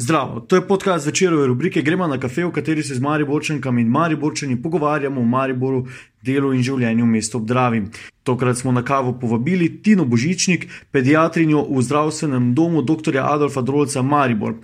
[0.00, 3.88] Zdravo, to je podcast večerove rubrike Gremo na kafe, v kateri se z Mariborčankami in
[3.88, 5.82] Mariborčani pogovarjamo o Mariboru,
[6.22, 7.82] delu in življenju v mestu Obdravi.
[8.24, 13.18] Tokrat smo na kavo povabili Tino Božičnik, pediatrinjo v zdravstvenem domu dr.
[13.20, 14.54] Adolfa Drolca Maribor.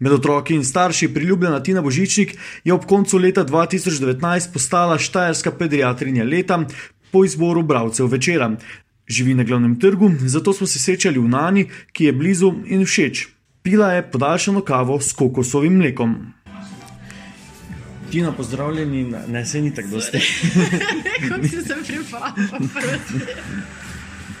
[0.00, 6.24] Med otroki in starši priljubljena Tina Božičnik je ob koncu leta 2019 postala štajerska pediatrinja
[6.24, 6.58] leta
[7.12, 8.50] po izboru bravcev večera.
[9.06, 13.31] Živi na glavnem trgu, zato smo se srečali v Nani, ki je blizu in všeč.
[13.62, 16.32] Pila je podaljšano kavo s kokosovim mlekom.
[18.10, 20.18] Tina, pozdravljeni, ne se ni tako dosti.
[21.28, 22.68] Kako si se pripravil?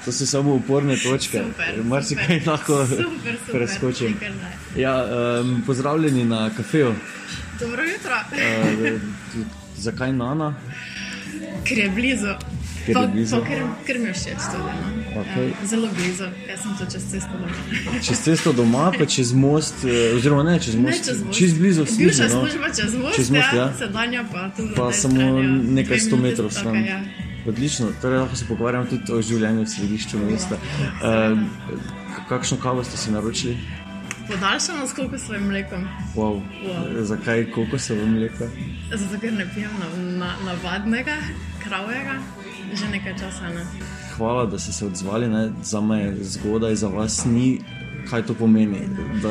[0.04, 1.42] To so samo uporne točke,
[1.84, 4.06] mar si kaj lahko super, super, preskočim.
[4.06, 4.82] nikar ne.
[4.82, 5.06] Ja,
[5.40, 6.94] um, pozdravljeni na kafeju.
[7.60, 8.14] Dobro jutro.
[8.32, 9.00] Uh,
[9.76, 10.54] zakaj Nana?
[11.64, 12.34] Ker je blizu.
[12.86, 14.72] Ker Pa- pa Ker, ker mi je všeč tudi.
[14.74, 15.20] No.
[15.20, 15.48] Okej.
[15.50, 17.54] Ja, zelo blizu, jaz sem tu čez cesto doma.
[18.06, 21.38] Čez cesto doma, pa čez most, eh, oziroma ne čez Ne most, čez most.
[21.38, 22.24] čez blizu Bivša službe.
[22.24, 22.40] No.
[22.40, 23.58] služba čez most, Čez most, ja.
[23.60, 23.72] ja.
[23.78, 24.62] sedanja pa tu.
[24.62, 25.62] na Pa samo strani, ja.
[25.72, 26.84] nekaj sto metrov stran.
[26.84, 27.00] ja.
[27.44, 30.56] Odlično, torej lahko se pogovarjamo tudi o življenju v središču mesta.
[30.96, 31.38] Uh,
[32.28, 33.58] kakšno kavo ste si naročili?
[34.24, 35.82] Podaljšano s kokosovim mlekom.
[36.14, 36.38] Wow.
[36.38, 37.02] Wow.
[37.02, 38.46] Zakaj kokosovo mleko?
[38.90, 39.88] Zato, ker ne pijem na,
[40.18, 41.16] na, navadnega,
[41.58, 42.14] kravjega,
[42.72, 43.66] že nekaj časa ne.
[44.16, 45.28] Hvala, da ste se odzvali.
[45.28, 45.50] Ne?
[45.62, 47.60] Za me je zgodaj, za vas ni.
[48.10, 48.80] Kaj to pomeni?
[49.22, 49.28] Da,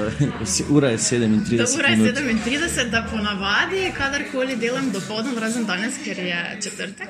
[0.70, 1.58] ura je 37.
[1.58, 2.16] Da ura je minut.
[2.46, 7.10] 37, da ponavadi, kadarkoli delam do povdan, razen danes, ker je četrtek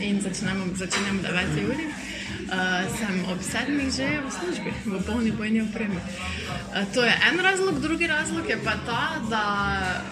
[0.00, 1.64] in začnemo, začenjamo 9.
[1.64, 3.90] uri, uh, sem ob 7.
[3.96, 5.96] že v službi, v polni bojni opremi.
[5.96, 9.46] Uh, to je en razlog, drugi razlog je pa ta, da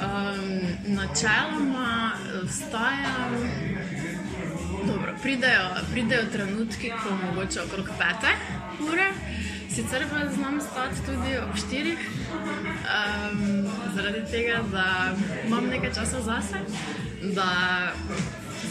[0.02, 2.12] um, načeloma
[2.44, 3.69] vstajam.
[4.86, 8.32] Dobro, pridejo, pridejo trenutki, ko mogoče okrog pete
[8.88, 9.08] ure,
[9.74, 11.98] sicer pa znam stati tudi ob štirih,
[12.38, 15.12] um, zaradi tega, da
[15.46, 16.62] imam nekaj časa zase,
[17.22, 17.48] da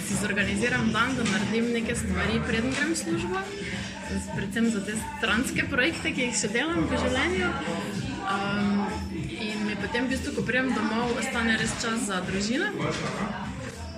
[0.07, 3.43] si zorganiziram dan, da naredim nekaj stvari, preden grem v službo,
[4.36, 7.52] predvsem za te stranske projekte, ki jih še delam v življenju.
[8.30, 8.87] Um,
[9.30, 12.73] in mi potem, v bistvu, ko pridem domov, ostane res čas za družino.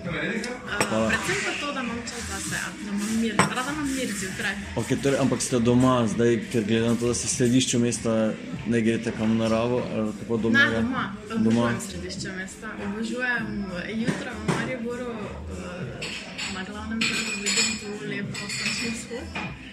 [0.01, 4.09] Uh, predvsem pa to, da imam čas zase, ja, da imam mir, rada imam mir
[4.19, 4.55] zjutraj.
[4.75, 8.33] Okay, torej, ampak ste doma, zdaj, ker glede na to, da ste v središču mesta,
[8.67, 10.59] ne greste kam v naravo, ali kako doma?
[10.59, 11.61] Ne, doma, doma.
[11.61, 16.07] obožujem središče mesta, obožujem eh, jutra v Mariboru, eh,
[16.55, 19.70] na glavnem trgu vidim tu lep sončni vzhod.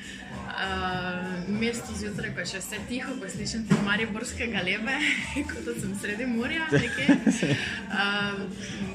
[0.58, 4.96] Uh, mesto zjutraj, ko še vse tiho, ko slišim te mariborske galebe,
[5.50, 6.66] kot da sem sredi morja.
[6.72, 8.40] Uh,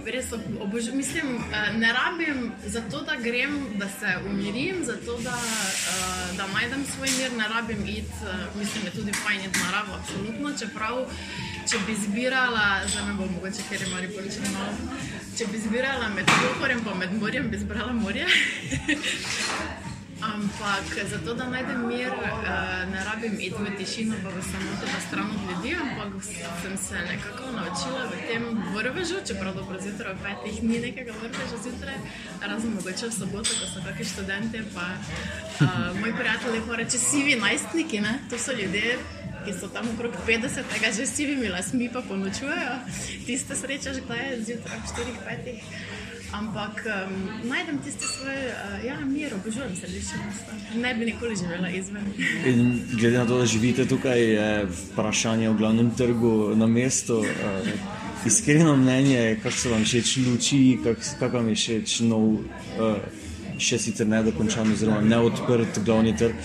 [0.03, 4.97] res ob- obožujem, mislim, uh, ne rabim za to, da grem, da se umirim, za
[5.05, 9.47] to, da, uh, da najdem svoj mir, ne rabim iti, uh, mislim, je tudi fajn
[9.47, 11.05] iti naravo, absolutno, čeprav
[11.69, 14.99] če bi zbirala, zdaj me bo mogoče, ker je Maribor če malo,
[15.37, 18.27] če bi zbirala med Pohorjem pa med morjem, bi zbrala morje.
[20.23, 24.99] Ampak zato, da najdem mir, eh, ne rabim iti v tišino, pa v samoto, da
[25.07, 26.23] stran od ljudi, ampak
[26.61, 28.43] sem se nekako naučila v tem
[28.75, 31.97] vrvežu, čeprav dobro zjutraj ob petih ni nekega vrveža zjutraj,
[32.41, 37.35] razen mogoče v soboto, ko so kakšni študenti, pa uh, moj prijatelj lepo reče, sivi
[37.35, 38.19] najstniki, ne?
[38.29, 38.97] to so ljudje.
[39.43, 42.75] Ki so tam okrog 50, tega že s sivimi lasmi pa ponočujejo,
[43.25, 44.85] tiste srečaš, kdaj je zjutraj ob
[45.27, 46.02] 4-5.
[46.33, 50.55] Ampak um, najdem tisti svoj uh, ja, mir, obožujem središče mesta.
[50.81, 52.07] Ne bi nikoli živela izven.
[52.45, 57.19] In glede na to, da živite tukaj, je vprašanje o glavnem trgu na mestu.
[57.19, 57.27] Uh,
[58.25, 62.25] iskreno mnenje, kako so vam všeč luči, kako kak vam je všeč nov,
[62.79, 62.97] uh,
[63.57, 66.35] še sicer nedokončan, oziroma neodprt glavni trg.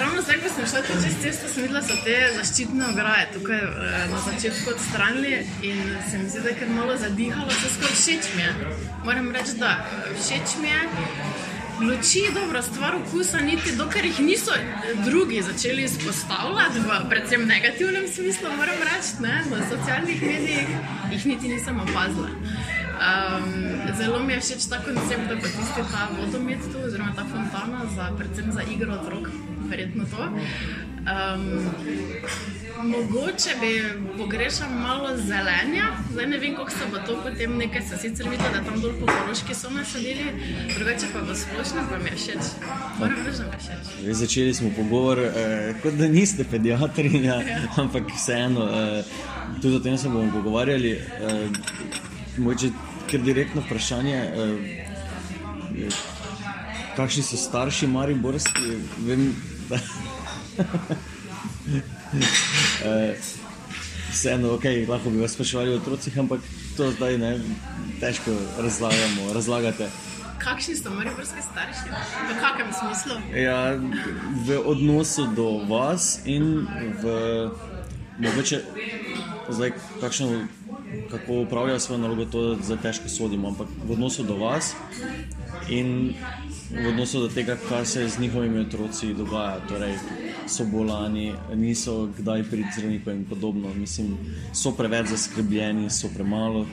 [0.00, 4.06] Ravno zdaj, ko sem šla čez cesto, sem videla, so te zaščitne ograje tukaj eh,
[4.08, 5.32] na začetku odstranili
[5.68, 8.70] in se mi zdi, da je kar malo zadihalo, se skoraj všeč mi je.
[9.04, 10.80] Moram reči, da eh, všeč mi je.
[11.82, 14.56] Luči, dobro, stvar okusa, niti dokler jih niso
[15.04, 20.68] drugi začeli izpostavljati, v predvsem negativnem smislu, moram reči, ne, na socialnih medijih
[21.12, 22.32] jih niti nisem opazila.
[23.02, 23.54] Um,
[23.98, 27.84] zelo mi je všeč ta koncept, da bo tisti ta vodomet tu, oziroma ta fontana,
[27.96, 29.28] za, predvsem za igro otrok,
[29.72, 30.28] verjetno to.
[31.02, 31.42] Um,
[32.82, 33.72] mogoče bi
[34.18, 38.42] pogrešal malo zelenja, zdaj ne vem, kako se bo to potem nekaj, se sicer vidi,
[38.52, 40.26] da tam dol po poroški so nasadili,
[40.76, 42.52] drugače pa v splošnem pa mi je všeč.
[42.98, 43.92] Moram reči, da mi je všeč.
[44.00, 47.40] Zdaj, Začeli smo pogovor, eh, kot da niste pediatrinja,
[47.82, 49.04] ampak vseeno, eh,
[49.62, 50.92] tudi o tem se bomo pogovarjali.
[50.92, 51.48] Eh,
[52.36, 52.70] mogoče
[53.10, 54.16] kar direktno vprašanje.
[54.16, 54.82] Eh,
[56.96, 58.76] kakšni so starši Mariborski?
[59.06, 59.32] Vem,
[59.72, 59.78] da,
[62.84, 63.16] eh,
[64.12, 66.40] vseeno, okay, lahko bi vas spraševali o otrocih, ampak
[66.76, 67.40] to zdaj ne,
[68.00, 69.88] težko razlagamo, razlagate.
[70.42, 71.90] Kakšni so mariborski starši?
[72.28, 73.14] V kakšnem smislu?
[73.38, 73.78] Ja,
[74.46, 76.66] v odnosu do vas in
[77.02, 77.04] v
[78.18, 78.62] mogoče
[79.48, 80.46] zdaj, kakšno,
[81.10, 84.74] kako upravljajo svojo nalogo, to za težko sodimo, ampak v odnosu do vas
[85.68, 86.14] in
[86.70, 89.60] v odnosu do tega, kar se z njihovimi otroci dogaja.
[89.68, 89.94] Torej,
[90.46, 93.74] so bolani, niso kdaj pri zdravniku in podobno.
[93.74, 94.16] Mislim,
[94.54, 96.66] so preveč zaskrbljeni, so premalo.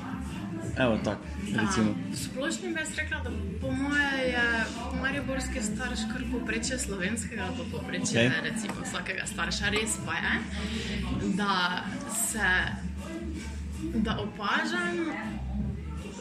[0.78, 1.96] Evo, tako, recimo.
[2.16, 3.30] Splošno bi jaz rekla, da
[3.62, 4.66] po mojem je
[5.02, 8.52] mariborski starš kar poprečje slovenskega, pa poprečje Okej.
[8.52, 9.70] recimo vsakega starša.
[9.70, 10.34] Res pa je,
[11.36, 11.84] da
[12.28, 12.48] se,
[13.94, 14.98] da opažam,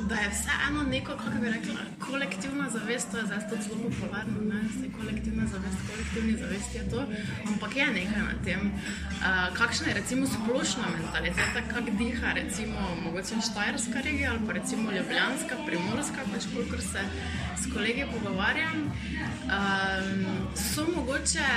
[0.08, 1.74] da je vseeno neko, kako bi rekla,
[2.10, 6.90] kolektivna zavest, to je zdaj to zelo popularno, ne, Saj kolektivna zavest, kolektivni zavest je
[6.90, 7.06] to,
[7.48, 13.34] ampak je nekaj na tem, uh, kakšna je recimo splošna mentaliteta, kak diha recimo mogoče
[13.50, 17.02] Štajerska regija ali pa recimo Ljubljanska, Primorska, pač kolikor se
[17.62, 21.48] s kolegi pogovarjam, um, so mogoče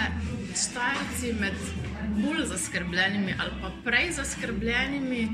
[0.63, 1.53] Štajerci med
[2.23, 5.27] bolj zaskrbljenimi ali pa prej zaskrbljenimi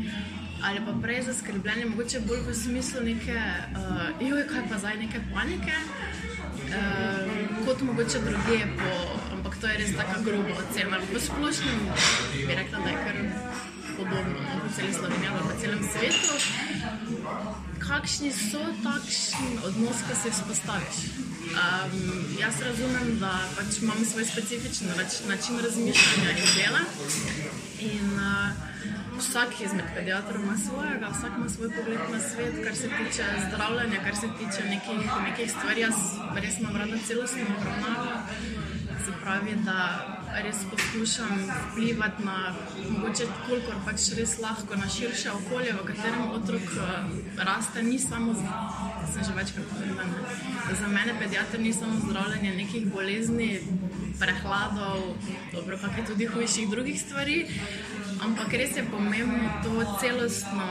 [0.63, 5.19] ali pa prej zaskrbljeni, mogoče bolj v smislu neke, uh, joj, kaj pa zdaj, neke
[5.33, 5.75] panike,
[6.69, 8.92] uh, kot mogoče druge, po,
[9.33, 11.00] ampak to je res tako grobo ocena.
[11.13, 11.80] V splošnem
[12.48, 13.18] bi rekla, da je kar
[13.98, 16.33] podobno no, po celi Sloveniji ali po celem svetu.
[17.80, 20.98] Kakšni so takšni odnosi, ko se vzpostaviš?
[21.48, 21.94] Um,
[22.39, 26.81] jaz razumem, da pač imam svoj specifičen nač- način razmišljanja in dela.
[27.80, 28.76] In, uh,
[29.18, 34.00] Vsak izmed pediatrov ima svojega, vsak ima svoj pogled na svet, kar se tiče zdravljenja,
[34.04, 35.81] kar se tiče nekih, nekih stvari.
[35.81, 35.98] Jaz
[36.44, 38.12] res imam rada celostno obravnavo.
[39.06, 39.78] Se pravi, da
[40.44, 41.31] res poskušam
[41.71, 42.53] vplivati na
[42.89, 48.33] mogoče kolikor pač res lahko na širše okolje, v katerem otrok eh, raste, ni samo,
[48.33, 50.75] z- sem že večkrat povedala, ne.
[50.75, 53.59] za mene pediatr ni samo zdravljenje nekih bolezni,
[54.19, 55.13] prehladov,
[55.53, 57.45] dobro, pa tudi hujših drugih stvari.
[58.18, 60.65] Ampak res je pomembno to celostno,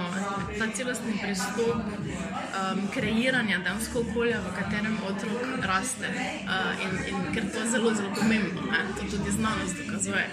[0.58, 6.10] ta celostni pristop um, kreiranja danskega okolja, v katerem otrok raste.
[6.42, 8.82] Uh, in, in ker to je zelo, zelo pomembno, ne?
[8.98, 10.26] to tudi znanost dokazuje.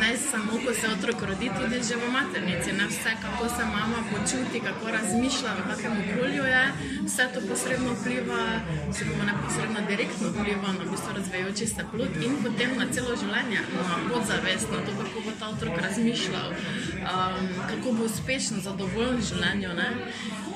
[0.00, 4.00] Ne samo, ko se otrok rodi, tudi že v maternici, ne vse, kako se mama
[4.12, 6.64] počuti, kako razmišlja, v kakšnem okolju je,
[7.08, 8.42] vse to posredno vpliva,
[8.90, 13.60] oziroma neposredno direktno vpliva na v bistvu razvijajoči se plod in potem na celo življenje,
[13.88, 19.28] na podzavest, na to, kako bo ta otrok razmišljal, um, kako bo uspešen, zadovoljen v
[19.30, 19.70] življenju.
[19.80, 19.88] ne.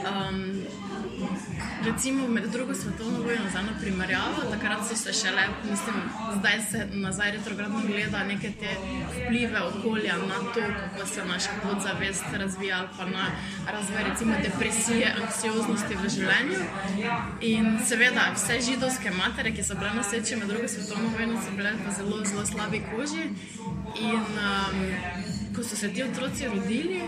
[0.08, 0.57] Um,
[1.84, 5.96] Recimo med drugo svetovno vojno, za eno primerjavo, takrat so se šele, mislim,
[6.38, 8.70] zdaj se nazaj retrogradno gleda neke te
[9.12, 13.26] vplive okolja na to, kako se naša podzavest razvija, ali pa na
[13.72, 16.60] razvoj recimo depresije, anksioznosti v življenju.
[17.40, 21.72] In seveda vse židovske matere, ki so bile noseče med drugo svetovno vojno, so bile
[21.86, 23.28] v zelo, zelo slabi koži.
[23.98, 27.00] In um, ko so se ti otroci rodili,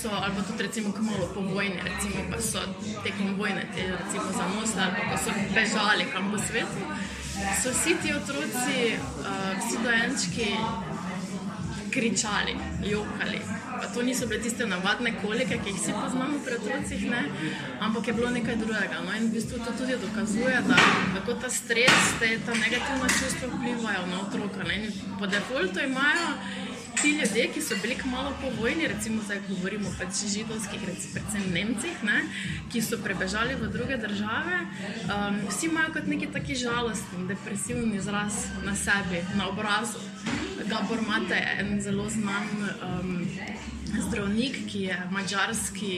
[0.00, 2.60] so, ali pa tudi recimo kmalo po vojni, recimo pa so
[3.04, 6.80] tekom vojne, te recimo zanosle, ali pa so bežali kam po svetu,
[7.62, 8.78] so vsi ti otroci,
[9.20, 10.48] uh, vsi dojenčki
[11.94, 13.40] kričali, jokali.
[13.80, 17.22] Pa to niso bile tiste navadne kolike, ki jih vsi poznamo pri otrocih, ne?
[17.80, 18.98] ampak je bilo nekaj drugega.
[19.06, 19.14] No?
[19.18, 20.78] In v bistvu to tudi dokazuje, da
[21.14, 24.66] tako ta stres, te, ta negativna čustva vplivajo na otroka.
[24.68, 24.74] Ne?
[24.74, 26.28] In po defaultu imajo
[27.02, 31.12] ti ljudje, ki so bili kmalo po vojni, recimo zdaj govorimo pač o židovskih, recimo,
[31.14, 32.22] predvsem Nemcih, ne?
[32.72, 38.46] ki so prebežali v druge države, um, vsi imajo kot neki taki žalostni, depresivni izraz
[38.64, 40.02] na sebi, na obrazu.
[40.66, 42.48] Gabor Mate je en zelo znan
[42.82, 43.26] um,
[44.08, 45.94] zdravnik, ki je mačarski,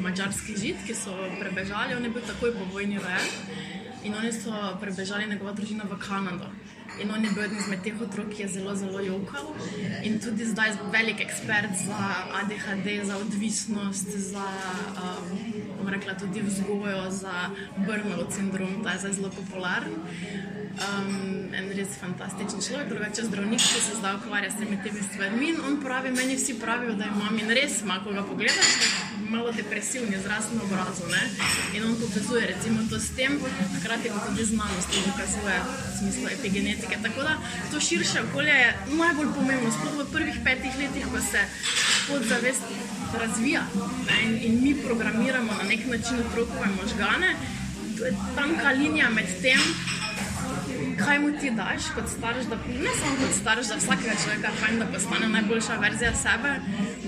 [0.00, 1.94] mačarski žid, ki so prebežali.
[1.96, 6.50] On je bil takoj po vojni rojen in oni so prebežali njegova družina v Kanado.
[6.98, 9.52] In on je bil eden izmed teh otrok, ki je zelo, zelo jokal
[10.02, 12.00] in tudi zdaj velik ekspert za
[12.40, 14.46] ADHD, za odvisnost, za
[14.98, 19.94] um, rekla, tudi vzgojo, za burnout sindrom, ta je zdaj zelo popularen.
[20.80, 24.78] Um, en res fantastičen človek, drugače zdravnik, ki se zdaj ukvarja s temi
[25.12, 25.48] stvarmi.
[25.50, 28.76] In on pravi, meni vsi pravijo, da imam in res ima, ko ga pogledaš,
[29.30, 31.04] malo depresivni izraz na obrazu.
[31.14, 31.22] Ne?
[31.74, 33.32] In on povezuje recimo to s tem,
[33.78, 36.96] hkrati pa tudi znanost to dokazuje v smislu epigenetike.
[37.02, 37.34] Tako da
[37.70, 41.40] to širše okolje je najbolj pomembno, sploh v prvih petih letih, ko se
[42.08, 42.64] podzavest
[43.22, 43.62] razvija
[44.08, 44.16] ne?
[44.24, 47.30] in, in mi programiramo na nek način otrokove možgane.
[48.36, 49.60] Tanka linija med tem,
[51.04, 54.78] kaj mu ti daš kot starš, da ne samo kot starš, da vsakega človeka fajn,
[54.78, 56.52] da postane najboljša verzija sebe,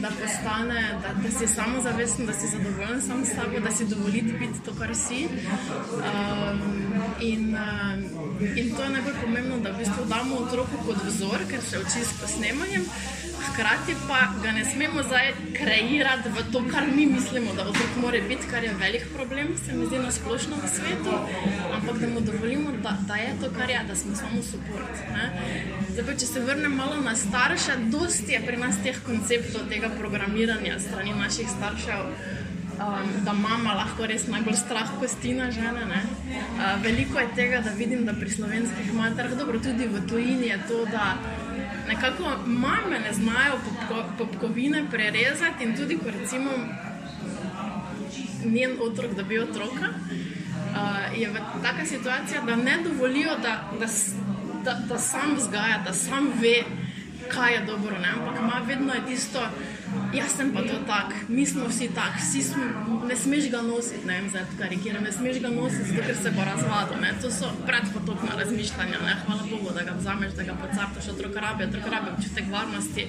[0.05, 4.33] da postane, da, da si samozavesten, da si zadovoljen sam s sabo, da si dovoliti
[4.41, 5.27] biti to, kar si.
[5.27, 6.63] Um,
[7.21, 11.61] in, uh, in to je najbolj pomembno, da v bistvu damo otroku kot vzor, ker
[11.71, 12.85] se uči s posnemanjem
[13.53, 18.21] hkrati pa ga ne smemo zdaj kreirati v to, kar mi mislimo, da otrok mora
[18.29, 21.17] biti, kar je velik problem, se mi zdi na splošno v svetu,
[21.75, 25.03] ampak da mu dovolimo, da, da je to, kar je, da smo samo support.
[25.91, 30.79] Zdaj, če se vrnem malo na starše, dosti je pri nas teh konceptov tega programiranja
[30.81, 32.09] strani naših staršev.
[32.83, 35.85] Um, da mama lahko res najbolj strah postina žene.
[35.93, 40.59] Uh, veliko je tega, da vidim, da pri slovenskih materah, dobro, tudi v tujini je
[40.69, 41.13] to, da
[41.89, 43.53] nekako mame ne znajo
[44.19, 46.51] popkovine prerezati in tudi, ko recimo
[48.45, 53.87] njen otrok dobi otroka, uh, je taka situacija, da ne dovolijo, da, da,
[54.65, 56.63] da, da sam vzgaja, da sam ve,
[57.29, 58.09] kaj je dobro, ne?
[58.09, 59.41] ampak ima vedno tisto
[60.13, 62.65] jaz sem pa to tak, mi smo vsi tak, vsi smo,
[63.09, 66.31] ne smeš ga nositi, ne vem, zdaj karikiram, ne smeš ga nositi, zato ker se
[66.37, 67.01] bo razvadil.
[67.01, 67.13] Ne?
[67.23, 69.17] To so predpotopna razmišljanja, ne?
[69.27, 73.07] hvala Bogu, da ga vzameš, da ga pocartaš, otrok rabi, otrok rabi občutek varnosti.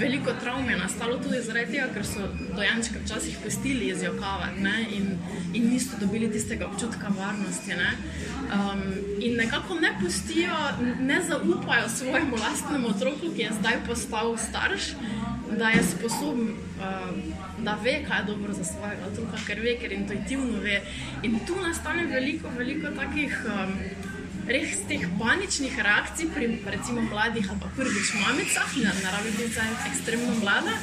[0.00, 5.10] Veliko travm je nastalo tudi zaradi tega, ker so dojenčke včasih pustili izjokavati in,
[5.54, 7.74] in niso dobili tistega občutka varnosti.
[7.78, 7.90] Ne?
[8.54, 8.82] Um,
[9.20, 10.56] in nekako ne pustijo,
[11.00, 14.94] ne zaupajo svojemu lastnemu otroku, ki je zdaj postal starš
[15.58, 17.14] da je sposoben, uh,
[17.64, 20.80] da ve, kaj je dobro za svojega otroka, ker ve, ker intuitivno ve.
[21.22, 23.44] In tu nastane veliko, veliko takih.
[23.46, 23.78] Um,
[24.44, 30.34] Res teh paničnih reakcij pri recimo mladih ali pa prvič mamicah, na naravi zdaj ekstremno
[30.42, 30.74] mlada,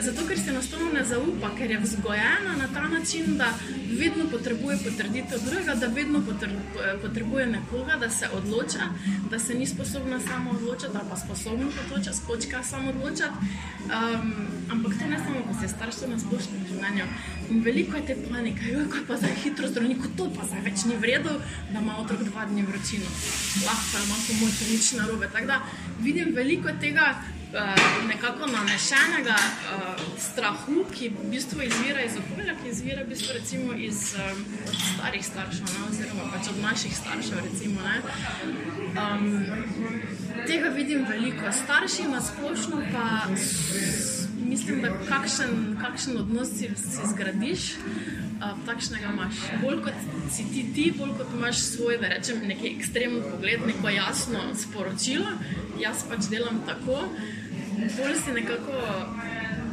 [0.00, 3.52] zato ker se enostavno ne zaupa, ker je vzgojena na ta način, da
[3.98, 6.22] vedno potrebuje potrditev drugega, da vedno
[7.02, 8.84] potrebuje nekoga, da se odloča,
[9.30, 13.38] da se ni sposobna samo odločiti, ali pa sposobna potoča, skočka samo odločiti.
[13.88, 14.32] Um,
[14.70, 17.04] ampak to ne samo, ko se starši na splošnem življenju.
[17.50, 20.96] In veliko je te panike, kako pa za hitro zdravniku, to pa zdaj več ni
[20.96, 21.38] vredno,
[21.72, 23.08] da ima otrok dva dni vročino.
[23.66, 25.28] Lahko ima pomoč, nič narobe.
[25.32, 25.60] Tako da
[26.00, 27.14] vidim veliko tega.
[27.48, 33.34] Uh, nekako nanešenega uh, strahu, ki v bistvu izvira iz okolja, ki izvira v bistvu
[33.38, 34.42] recimo iz um,
[34.94, 37.40] starih staršev, ne, oziroma pač od naših staršev.
[37.46, 37.80] Recimo,
[38.92, 39.24] um,
[40.46, 41.52] tega vidim veliko.
[41.64, 43.06] Starši na splošno pa
[44.48, 47.60] mislim, da kakšen, kakšen odnos si, si zgradiš.
[48.38, 49.34] Uh, takšnega imaš.
[49.62, 49.96] Bolj kot
[50.30, 55.32] si ti, ti, bolj kot imaš svoj, da rečem, neki ekstremen pogled, neko jasno sporočilo.
[55.82, 57.00] Jaz pač delam tako,
[57.96, 58.78] bolj si nekako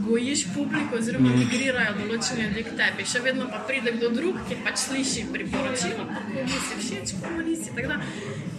[0.07, 1.39] gojiš publiko, oziroma mm.
[1.39, 3.05] migrirajo določeni ljudje k tebi.
[3.09, 7.45] Še vedno pa pride kdo drug, ki pač sliši priporočila, pa komu si všeč, komu
[7.45, 7.73] nisi.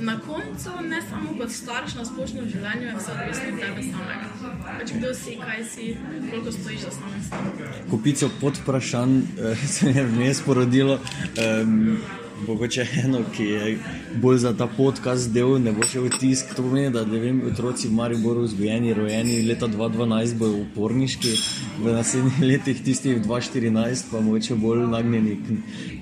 [0.01, 4.53] Na koncu, ne samo kot starš na splošnem življenju, je vse odvisno od tebe samega.
[4.67, 5.89] Pač kdo si, kaj si,
[6.31, 7.81] koliko stojiš za samim seboj.
[7.91, 11.01] Kupico pod vprašanj eh, se je vmes porodilo.
[11.41, 11.99] Um,
[12.47, 13.79] Mogoče eno, ki je
[14.21, 16.51] bolj za ta podcast del, ne bo še v tisk.
[16.59, 21.33] To pomeni, da vem, otroci v Mariboru vzgojeni, rojeni leta 2012 bojo uporniški,
[21.81, 25.59] v naslednjih letih tisti v 2014 pa mogoče bolj nagnjeni k,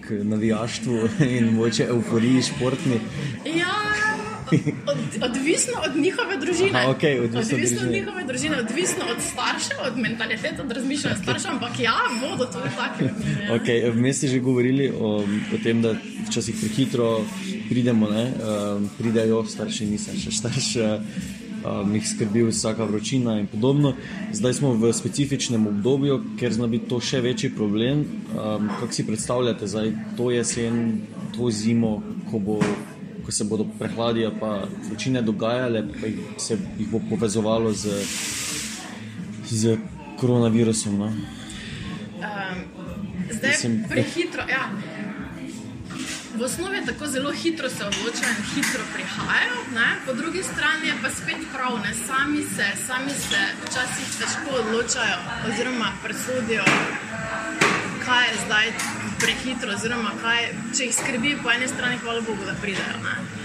[0.09, 1.09] k navijaštvu
[1.39, 3.03] in mogoče euforiji športni.
[3.55, 3.84] Ja.
[4.87, 6.71] Od, odvisno od njihove družine.
[6.75, 11.51] Aha, okay, odvisno, odvisno od njihove družine, odvisno od staršev, od mentalitete, od razmišljanja staršev,
[11.51, 13.05] ampak ja, bodo tudi taki.
[13.59, 15.17] Okay, Vmes ste že govorili o,
[15.55, 15.95] o tem, da
[16.29, 17.25] včasih prehitro
[17.69, 20.75] pridemo, ne, um, pridejo starši, nisem še starš.
[21.65, 23.95] Um, jih skrbi vsaka vročina in podobno.
[24.33, 28.05] Zdaj smo v specifičnem obdobju, ker zna biti to še večji problem.
[28.37, 29.85] Um, kako si predstavljate, da
[30.17, 31.01] to jesen,
[31.37, 32.59] to zimo, ko bo
[33.25, 37.89] ko se bodo prehladile, pa vročine dogajale, pa jih, se jih bo povezovalo z,
[39.51, 39.77] z
[40.21, 40.99] koronavirusom.
[40.99, 41.07] No?
[41.07, 41.17] Um,
[43.31, 44.43] zdaj je prehitro.
[44.49, 44.71] Ja.
[46.35, 49.89] V osnovi tako zelo hitro se odločajo in hitro prihajajo, ne?
[50.07, 51.95] po drugi strani pa spet prav, ne?
[52.07, 56.65] sami se, sami se včasih težko odločajo oziroma presodijo,
[58.07, 58.73] kaj je zdaj
[59.21, 62.99] prehitro, oziroma kaj, če jih skrbi, po eni strani, hvala Bogu, da pridejo.
[63.05, 63.44] Ne?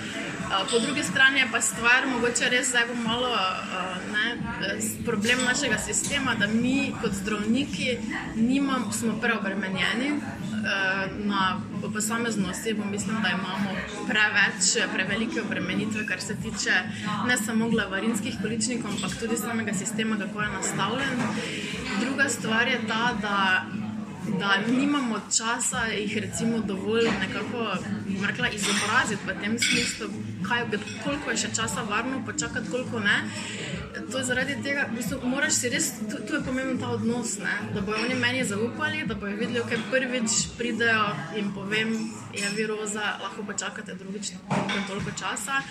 [0.50, 3.30] Po drugi strani je pa stvar, mogoče res bo malo
[4.14, 4.38] ne,
[5.06, 7.98] problem našega sistema, da mi kot zdravniki
[8.36, 10.12] nimam, smo preobremenjeni
[11.26, 11.62] na
[11.94, 12.86] posamezno osebo.
[12.86, 13.76] Mislim, da imamo
[14.08, 16.72] preveč, prevelike obremenitve, kar se tiče
[17.28, 21.20] ne samo glavarinskih količnikov, ampak tudi samega sistema, kako je nastavljen.
[22.02, 23.66] Druga stvar je ta, da
[24.40, 27.76] da nimamo časa jih recimo dovolj nekako
[28.28, 30.08] rekla, izobraziti v tem smislu,
[30.48, 30.66] kaj,
[31.04, 33.18] koliko je še časa varno počakati, koliko ne.
[34.12, 36.92] To je zaradi tega, da v bistvu, moraš si res, tu, tu je pomemben ta
[36.94, 37.56] odnos, ne?
[37.74, 41.08] da bodo oni meni zaupali, da bodo videli, kaj prvič pridejo
[41.38, 41.96] in povem,
[42.34, 45.62] je viroza, lahko počakate drugič toliko in toliko časa.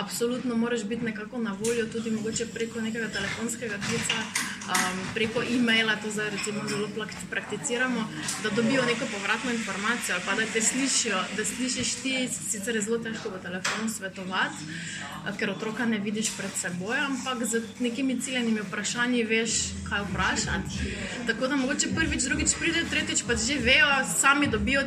[0.00, 5.96] Absolutno moraš biti nekako na voljo, tudi mogoče preko nekega telefonskega klica, um, preko e-maila,
[5.96, 6.88] to zdaj recimo zelo
[7.30, 8.08] prakticiramo,
[8.42, 12.82] da dobijo neko povratno informacijo ali pa da te slišijo, da slišiš ti, sicer je
[12.82, 14.64] zelo težko v telefonu svetovati,
[15.38, 19.52] ker otroka ne vidiš pred seboj, ampak z nekimi ciljenimi vprašanji veš,
[19.88, 20.96] kaj vprašati.
[21.26, 23.86] Tako da mogoče prvič, drugič pride, tretjič pa že vejo,
[24.20, 24.82] sami dobijo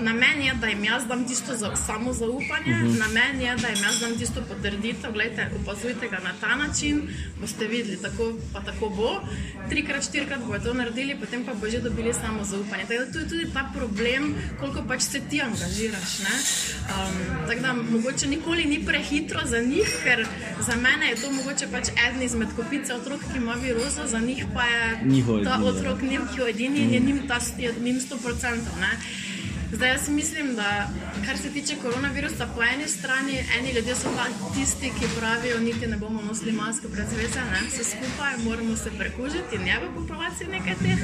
[0.00, 2.88] na meni je, da jim jaz dam tisto za, samo zaupanje, uh mhm.
[2.88, 2.98] -huh.
[2.98, 5.12] na meni je, da jim jaz dam tisto potrditev.
[5.12, 7.02] Glejte, opazujte ga na ta način,
[7.40, 9.20] boste videli, tako pa tako bo.
[9.68, 12.84] Trikrat, štirikrat bodo to naredili, potem pa bodo že dobili samo zaupanje.
[12.88, 16.18] Tako da tu je tudi ta problem, koliko pač se ti angažiraš.
[16.20, 17.16] Um,
[17.48, 20.26] tako da mogoče nikoli ni prehitro za njih, ker
[20.60, 24.44] za mene je to mogoče pač eden izmed kopice otrok, ki ima viruso, za njih
[24.54, 27.38] pa je njihov ta otrok njihov edini in je njim ta
[27.80, 29.27] njim 100%.
[29.72, 30.88] Zdaj, jaz mislim, da
[31.26, 35.86] kar se tiče koronavirusa, po eni strani, eni ljudje so pa tisti, ki pravijo, niti
[35.86, 39.94] ne bomo nosili maske pred zvece, ne vse skupaj, moramo se prekužiti in je v
[39.94, 40.98] populaciji nekaj teh,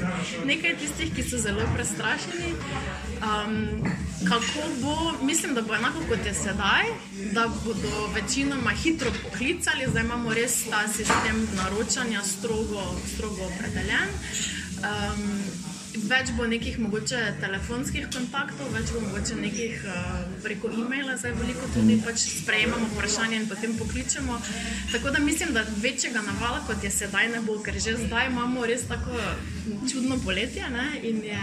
[0.44, 2.54] nekaj tistih, ki so zelo prestrašeni.
[3.28, 3.84] Um,
[4.28, 6.84] kako bo, mislim, da bo enako kot je sedaj,
[7.32, 12.82] da bodo večinoma hitro poklicali, zdaj imamo res ta sistem naročanja strogo,
[13.14, 14.08] strogo opredeljen.
[14.80, 21.36] Um, več bo nekih mogoče telefonskih kontaktov, več bo mogoče nekih uh, preko e-maila, zdaj
[21.38, 24.38] veliko tudi pač sprejemamo vprašanje in potem pokličemo.
[24.92, 28.66] Tako da mislim, da večjega navala kot je sedaj ne bo, ker že zdaj imamo
[28.66, 29.18] res tako
[29.90, 30.88] čudno poletje ne?
[31.02, 31.42] in je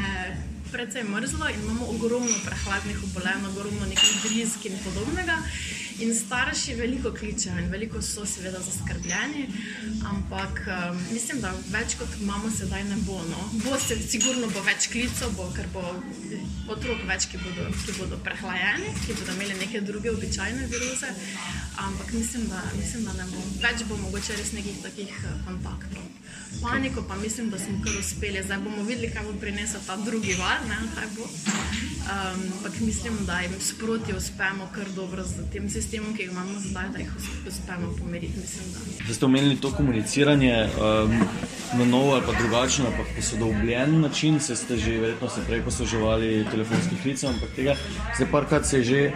[0.71, 5.37] precej mrzlo in imamo ogromno prehladnih obolenj, ogromno nekih brizg in podobnega.
[6.01, 9.43] In starši veliko kličejo in veliko so seveda zaskrbljeni,
[10.09, 13.19] ampak um, mislim, da več kot imamo sedaj ne bo.
[13.29, 13.43] No.
[13.65, 15.83] Bo se, sigurno bo več klicev, bo, ker bo
[16.73, 21.11] otrok več, ki bodo, ki bodo prehlajeni, ki bodo imeli neke druge običajne viruze,
[21.85, 23.45] ampak mislim, da, mislim, da ne bo.
[23.61, 26.09] Več bo mogoče res nekih takih uh, kontaktov.
[26.61, 28.41] Paniko pa mislim, da smo kar uspeli.
[28.43, 30.65] Zdaj bomo videli, kaj bo prinesel ta drugi val.
[32.09, 36.59] Ampak um, mislim, da jim sproti uspemo kar dobro z tem sistemom, ki ga imamo
[36.59, 37.11] zdaj, da jih
[37.47, 38.39] uspemo pomeriti.
[39.03, 41.21] Zdaj ste omenili to komuniciranje um,
[41.73, 44.39] na novo ali pa drugačen, pa posodobljen način.
[44.39, 47.75] Se ste že verjetno se prej posluževali telefonskih klicev, ampak tega
[48.15, 49.11] zdaj parkrat se je že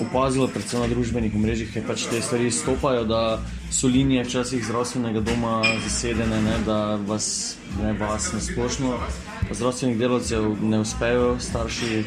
[0.00, 3.40] opazilo, predvsem na družbenih mrežah, ker pač te stvari stopajo, da
[3.70, 8.98] so linije včasih zdravstvenega doma zasedene, ne, da vas ne vas na splošno
[9.50, 12.04] zdravstvenih delavcev ne uspejo starši eh,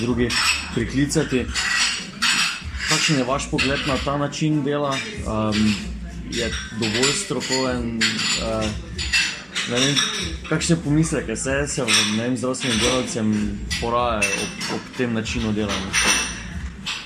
[0.00, 0.28] drugi
[0.74, 1.46] priklicati.
[2.88, 4.96] Kakšen je vaš pogled na ta način dela?
[5.26, 5.74] Um,
[6.30, 7.96] je dovolj strokoven?
[7.96, 8.64] Uh,
[10.48, 11.84] kakšne pomisleke se, se
[12.16, 15.72] vem, zdravstvenim delavcem porajajo ob, ob tem načinu dela?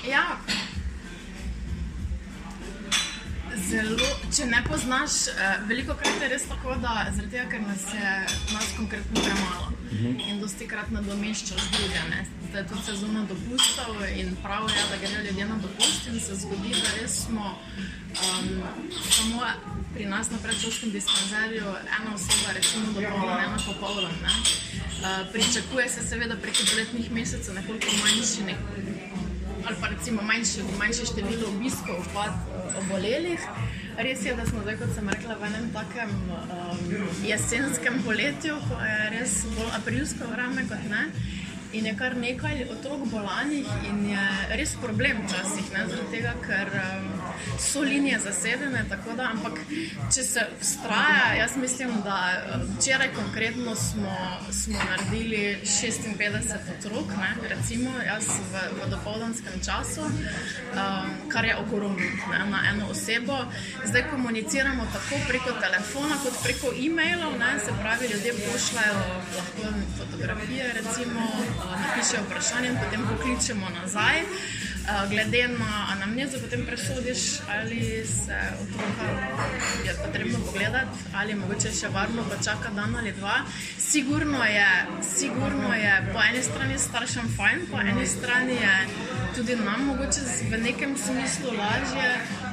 [0.09, 0.37] Ja,
[3.73, 7.85] Zelo, če ne poznaš, eh, veliko krat je res tako, da zaradi tega, ker nas
[7.93, 8.11] je
[8.53, 10.07] nas konkretno premalo uh mhm.
[10.07, 10.29] -huh.
[10.29, 12.01] in dosti krat nadomeščaš druge.
[12.53, 16.35] Zdaj je tudi sezona dopustov in prav je, da grejo ljudje na dopust in se
[16.35, 18.63] zgodi, da res smo um,
[19.09, 19.41] samo
[19.93, 21.65] pri nas na predšolskem dispanzerju
[21.97, 24.13] ena oseba, recimo do pola, ena popoldan.
[24.25, 24.35] Ne?
[24.37, 28.41] Uh, pričakuje se seveda preko poletnih mesecev nekoliko manjši.
[28.43, 28.93] Nekoliko
[29.65, 32.33] ali pa recimo manjše, manjše število obiskov od
[32.83, 33.39] obolelih.
[33.97, 36.77] Res je, da smo zdaj, kot sem rekla, v enem takem um,
[37.25, 41.09] jesenskem poletju, ko je res bolj aprilsko vreme kot ne
[41.73, 44.25] in je kar nekaj otrok bolanih, in je
[44.57, 47.07] res problem včasih, zaradi tega, ker um,
[47.59, 48.83] so linije zasedene.
[48.89, 49.59] Da, ampak,
[50.13, 52.17] če se ustraja, jaz mislim, da
[52.55, 54.17] um, včeraj konkretno smo,
[54.51, 62.45] smo naredili 56 otrok, ne, recimo jaz v, v dopoldanskem času, um, kar je ogromno
[62.49, 63.37] na eno osebo.
[63.85, 69.03] Zdaj komuniciramo tako preko telefona, kot preko e-mailov, ne, se pravi, ljudje pošljajo
[69.37, 70.73] lahko fotografije.
[70.73, 71.21] Recimo,
[71.71, 74.21] napišejo vprašanje in potem pokličemo nazaj.
[74.23, 79.07] Uh, glede na anamnezo, potem presodiš, ali se otroka
[79.85, 83.37] je potrebno pogledati, ali mogoče še varno pa čaka dan ali dva.
[83.79, 84.67] Sigurno je,
[85.15, 88.75] sigurno je po eni strani staršem fajn, po eni strani je
[89.35, 92.52] tudi nam mogoče v nekem smislu lažje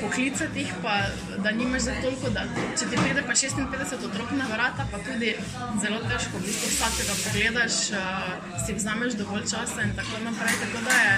[0.00, 0.94] poklicati jih, pa
[1.38, 2.42] da nimaš za toliko, da
[2.78, 5.34] če ti pride pa 56 otrok na vrata, pa tudi
[5.82, 10.56] zelo težko, v bistvu vsakega pogledaš, uh, si vzameš dovolj časa in tako naprej.
[10.64, 11.14] Tako da je,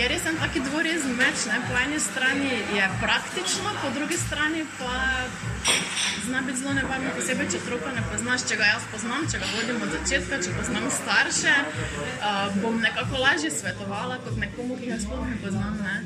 [0.00, 1.60] je res en taki dvorezen meč, ne?
[1.68, 4.94] po eni strani je praktično, po drugi strani pa
[6.26, 9.50] zna biti zelo nevarno, posebej če otroka ne poznaš, če ga jaz poznam, če ga
[9.56, 14.98] vodim od začetka, če poznam starše, uh, bom nekako lažje svetovala kot nekomu, ki ga
[15.02, 15.78] sploh ne poznam.
[15.84, 15.96] Ne?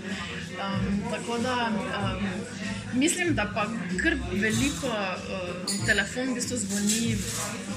[0.58, 3.66] Um, tako da um, mislim, da pa
[4.02, 7.16] kar veliko uh, telefon v bistvu zvoni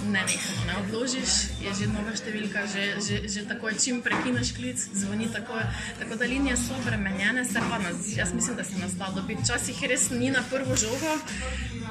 [0.06, 0.56] ne nekaj.
[0.68, 5.30] Ne odložiš, je že nova številka, že, že, že tako je, čim prekineš klic, zvoni
[5.34, 5.60] tako.
[6.00, 9.44] Tako da linije so obremenjene, se pa nas, jaz mislim, da se nas da dobiti.
[9.44, 11.18] Včasih res ni na prvo žogo,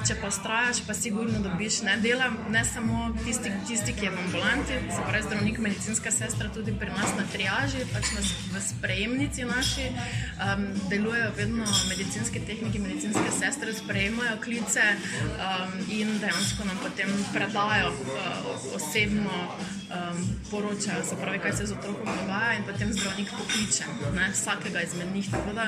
[0.07, 1.81] če pa ustrajaš, pa sigurno dobiš.
[1.87, 6.51] Ne delam ne samo tisti, tisti ki je v ambulanti, se pravi zdravnik, medicinska sestra
[6.53, 12.79] tudi pri nas na triaži, pač nas v sprejemnici naši um, delujejo vedno medicinske tehnike,
[12.79, 21.15] medicinske sestre sprejemajo klice um, in dejansko nam potem predajo uh, osebno um, poročajo, se
[21.21, 25.29] pravi, kaj se z otrokom dogaja, in potem zdravnik pokliče ne, vsakega izmed njih.
[25.55, 25.67] Da,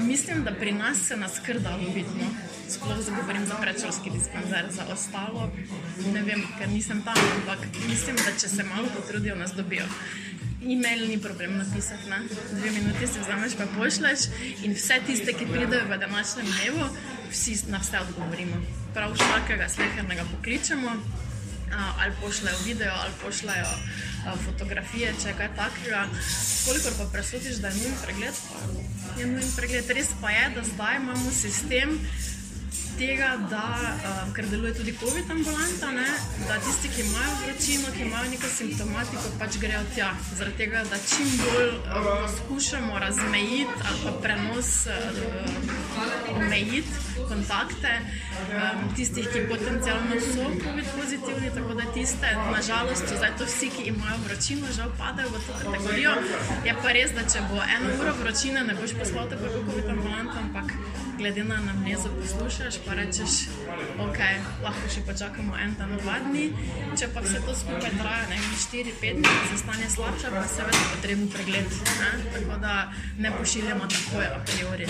[0.00, 2.30] mislim, da pri nas se nas krda vidno.
[2.68, 5.50] Sploh zagovorim za predšolski dispenzer, za ostalo
[6.12, 9.86] ne vem, ker nisem tam, ampak mislim, da če se malo potrudijo, nas dobijo.
[10.58, 12.18] E-mail ni problem napisati, na
[12.52, 14.20] dve minuti si vzameš, pa pošleš,
[14.66, 16.88] in vse tiste, ki pridejo v današnjem dnevu,
[17.30, 18.58] vsi na vse odgovorimo.
[18.94, 20.90] Prav vsakega slehernega pokličemo,
[22.00, 23.70] ali pošljajo video, ali pošljajo
[24.44, 26.08] fotografije, če kaj takega.
[26.66, 29.90] Kolikor pa presutiš, da je nujen pregled, pa je nujen pregled.
[29.90, 32.00] Res pa je, da zdaj imamo sistem
[32.98, 36.08] tega, da, uh, ker deluje tudi COVID ambulanta, ne,
[36.48, 40.12] da tisti, ki imajo vročino, ki imajo neko simptomatiko, pač grejo tja.
[40.38, 48.84] Zaradi tega, da čim bolj uh, poskušamo razmejiti ali pa prenos uh, omejiti kontakte um,
[48.96, 54.18] tistih, ki potencialno so COVID pozitivni, tako da tiste, nažalost, zdaj to vsi, ki imajo
[54.26, 56.14] vročino, žal padajo v to kategorijo.
[56.66, 59.94] Je pa res, da če bo eno uro vročine, ne boš poslal tako kot COVID
[59.96, 60.74] ambulanta, ampak
[61.18, 63.48] glede na namnezo poslušaš, pa rečeš,
[63.98, 64.20] ok,
[64.62, 66.46] lahko še počakamo en dan, dva dni.
[66.98, 70.46] Če pa vse to skupaj traja, ne vem, štiri, pet dni, se stane slabše, pa
[70.46, 71.82] se vedno potreben pregled.
[71.98, 72.14] Ne?
[72.36, 72.78] Tako da
[73.18, 74.88] ne pošiljamo tako a priori.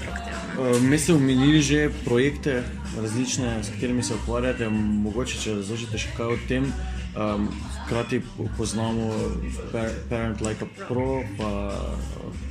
[0.00, 2.62] Uh, mi ste omenili že projekte,
[2.96, 4.68] različne, s katerimi se ukvarjate.
[4.68, 6.72] Mogoče, če razložite še kaj o tem,
[7.16, 7.48] um,
[7.84, 8.20] hkrati
[8.56, 9.10] poznamo
[10.08, 11.50] Parent Like a Pro, pa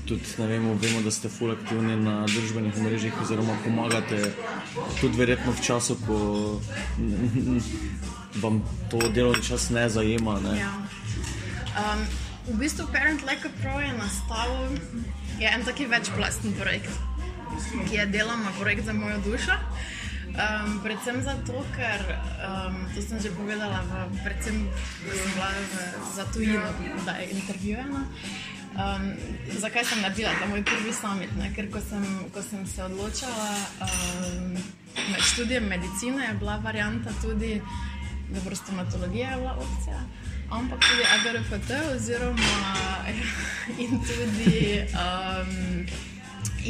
[0.06, 4.32] tudi vemo, vemo, da ste full aktivni na družbenih mrežah, oziroma pomagate
[5.02, 6.18] tudi verjetno v času, ko
[8.42, 10.40] vam to delovni čas ne zajema.
[10.40, 10.58] Ne?
[10.60, 10.74] Ja.
[11.78, 12.02] Um,
[12.50, 14.52] v bistvu Parent Like a Pro je nastal,
[15.40, 16.90] je en taki večplasten projekt,
[17.90, 19.58] ki je deloma projekt za mojo dušo.
[20.30, 22.00] Um, predvsem zato, ker
[22.46, 24.56] um, to sem že povedala, v, predvsem
[25.04, 25.74] sem bila v,
[26.16, 26.70] za tujino,
[27.06, 28.06] da je intervjujena.
[28.78, 29.18] Um,
[29.58, 31.34] zakaj sem naredila ta moj prvi summit?
[31.36, 31.50] Ne?
[31.52, 33.52] Ker ko sem, ko sem se odločila
[33.84, 34.54] um,
[34.96, 37.58] med študijem medicine, je bila varianta tudi,
[38.30, 40.00] da stomatologija bila opcija,
[40.54, 42.56] ampak tudi AGRFT oziroma
[43.84, 44.86] in tudi.
[44.94, 46.09] Um,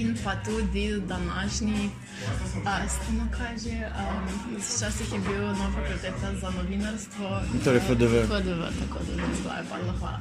[0.01, 1.89] in pa tudi današnji,
[3.17, 3.89] no kaj že,
[4.57, 7.41] včasih um, je bil nov fakulteta za novinarstvo.
[7.63, 8.13] Torej, FDV.
[8.23, 10.19] FDV, tako da ne zdaj, pa lahko hvala.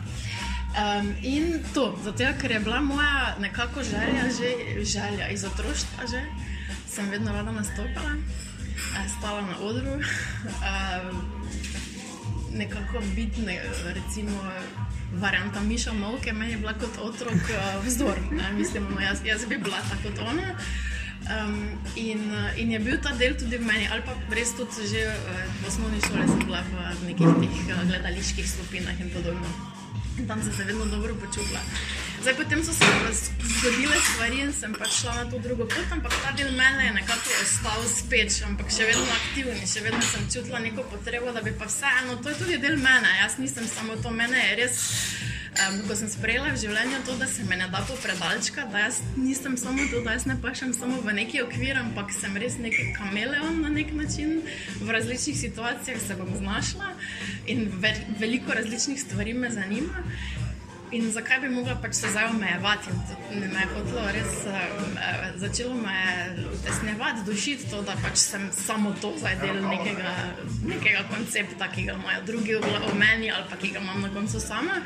[0.68, 4.50] Um, in to, zato ker je bila moja nekako želja, že,
[4.84, 6.22] želja iz otroštva, že,
[6.88, 8.14] sem vedno rada nastopala,
[9.18, 11.22] stala na odru, um,
[12.52, 14.42] nekako biti, ne, recimo
[15.12, 18.18] varianta Miša Mavke, meni je bila kot otrok uh, vzdor.
[18.56, 20.54] Mislim, no, jaz, jaz bi bila tako kot ona.
[21.28, 24.86] Um, in, uh, in je bil ta del tudi v meni, ali pa res tudi
[24.88, 29.48] že uh, v osnovni šoli, sem bila v nekih teh gledaliških skupinah in podobno.
[30.18, 31.60] In tam sem se vedno dobro počutila.
[32.22, 32.84] Zdaj, potem so se
[33.58, 36.92] zgodile stvari in sem pač šla na to drugo pot, ampak ta del mene je
[36.96, 41.54] nekako ostal spet, ampak še vedno aktivni, še vedno sem čutila neko potrebo, da bi
[41.54, 44.80] pa vseeno, to je tudi del mene, jaz nisem samo to, mene je res.
[45.58, 48.84] Um, ko sem sprejela v življenju to, da se me ne da po predalčka, da
[48.84, 52.58] jaz nisem samo to, da jaz ne pašem samo v neki okvir, ampak sem res
[52.62, 54.42] neki kameleon na nek način,
[54.78, 56.92] v različnih situacijah se bom znašla
[57.50, 60.06] in ve veliko različnih stvari me zanima.
[60.90, 62.92] In zakaj bi mogla pač se zdaj omejevati?
[63.30, 64.54] Me je hotelo res uh,
[65.36, 65.96] začelo me
[66.64, 70.14] tesnevati, dušiti to, da pač sem samo to zdaj del nekega,
[70.64, 74.40] nekega koncepta, ki ga imajo drugi v meni ali pa ki ga imam na koncu
[74.40, 74.80] sama.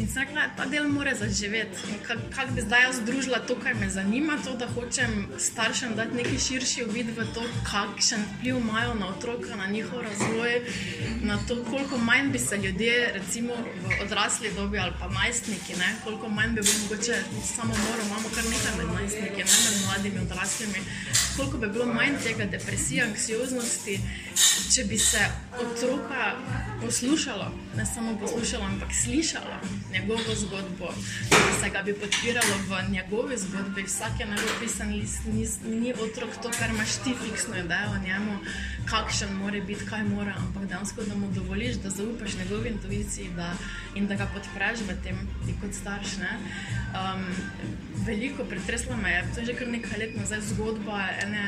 [0.00, 1.76] In sem rekla, ta del mora zaživeti.
[2.06, 6.16] Kako kak bi zdaj jaz združila to, kar me zanima, to, da hočem staršem dati
[6.16, 10.56] neki širši uvid v to, kakšen vpliv imajo na otroka, na njihov razvoj,
[11.22, 15.90] na to, koliko manj bi se ljudje, recimo v odrasli dobi ali pa najstniki, ne,
[16.04, 17.16] koliko manj bi bilo mogoče
[17.56, 20.80] samo moro, imamo kar nekaj med najstniki, ne med mladimi odraslimi,
[21.40, 24.00] koliko bi bilo manj tega depresije, anksioznosti,
[24.74, 25.20] če bi se
[25.60, 26.34] otroka
[26.82, 29.56] poslušalo, ne samo poslušalo, ampak slišalo
[29.92, 30.92] njegovo zgodbo,
[31.30, 33.82] da se ga bi podpiralo v njegovi zgodbi.
[33.82, 35.48] Vsak je najbolj pisan list, ni,
[35.80, 38.38] ni otrok to, kar imaš ti fiksno idejo o njemu,
[38.90, 43.52] kakšen mora biti, kaj mora, ampak dejansko, da mu dovoliš, da zaupaš njegovi intuiciji da,
[43.94, 46.20] in da ga podpreš v tem, ti kot starš.
[46.20, 47.24] Um,
[48.06, 51.44] veliko pretreslo me je, to je že kar nekaj let nazaj zgodba ene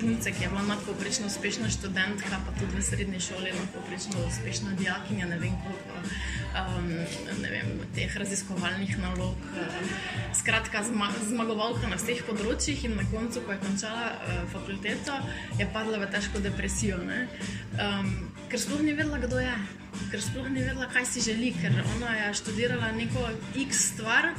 [0.00, 5.26] punce, ki je bila nadpoprečno uspešna študentka, pa tudi v srednji šoli nadpoprečno uspešna dijakinja,
[5.26, 6.00] ne vem koliko
[6.56, 6.88] um,
[7.42, 9.36] ne vem, teh raziskovalnih nalog.
[10.36, 15.16] Skratka, zma zmagovalka na vseh področjih in na koncu, ko je končala uh, fakulteto,
[15.60, 18.12] je padla v težko depresijo, um,
[18.50, 19.56] ker sploh ni vedela, kdo je.
[20.12, 23.22] Ker sploh ni vedela, kaj si želi, ker ona je študirala neko
[23.66, 24.34] X stvar,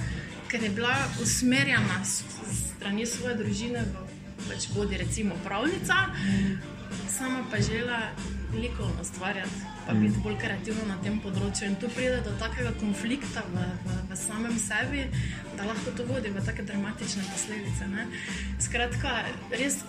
[0.48, 4.08] ker je bila usmerjena strani svoje družine v
[4.48, 5.96] pač bodi recimo pravnica,
[7.10, 8.00] sama pa želela
[8.56, 11.68] likovno ustvarjati, pa biti bolj kreativna na tem področju.
[11.68, 15.04] In tu pride do takega konflikta v, v, v samem sebi,
[15.58, 17.90] da lahko to vodi v take dramatične posledice.
[17.92, 18.08] Ne?
[18.64, 19.20] Skratka,
[19.52, 19.82] res.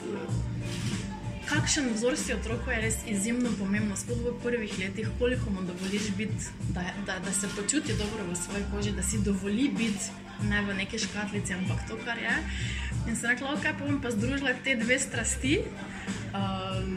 [1.48, 6.10] Kakšen vzor si otroku je res izjemno pomembno, sploh v prvih letih, koliko mu dovoliš
[6.16, 10.62] biti, da, da, da se počuti dobro v svoji koži, da si dovoli biti ne
[10.62, 12.34] v neki škatlici, ampak to, kar je.
[13.08, 15.58] In sem rekla, ok, pa bom pa združila te dve strasti
[16.36, 16.92] um,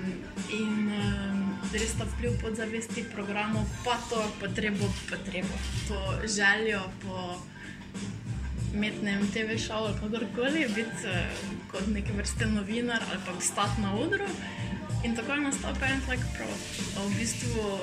[0.51, 5.55] in um, res ta vpliv podzavesti programov, pa to potrebo, potrebo,
[5.87, 7.39] to željo po
[8.73, 11.13] metnem TV šovu ali kakorkoli, biti uh,
[11.71, 14.27] kot neke vrste novinar ali pa stati na odru.
[15.03, 16.45] In tako je nastal Parent Like Pro.
[17.07, 17.81] V bistvu uh,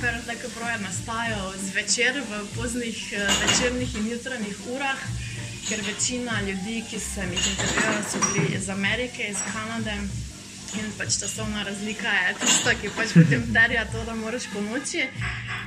[0.00, 5.00] Parent Like Pro je nastajal zvečer v poznih uh, večernih in jutranjih urah,
[5.68, 9.96] ker večina ljudi, ki sem jih intervjuvala, so bili iz Amerike, iz Kanade.
[10.72, 15.04] In pač časovna razlika je tista, ki pač potem terja to, da moraš po noči.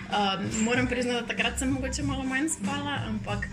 [0.06, 3.46] Um, moram priznati, da takrat sem mogoče malo manj spala, ampak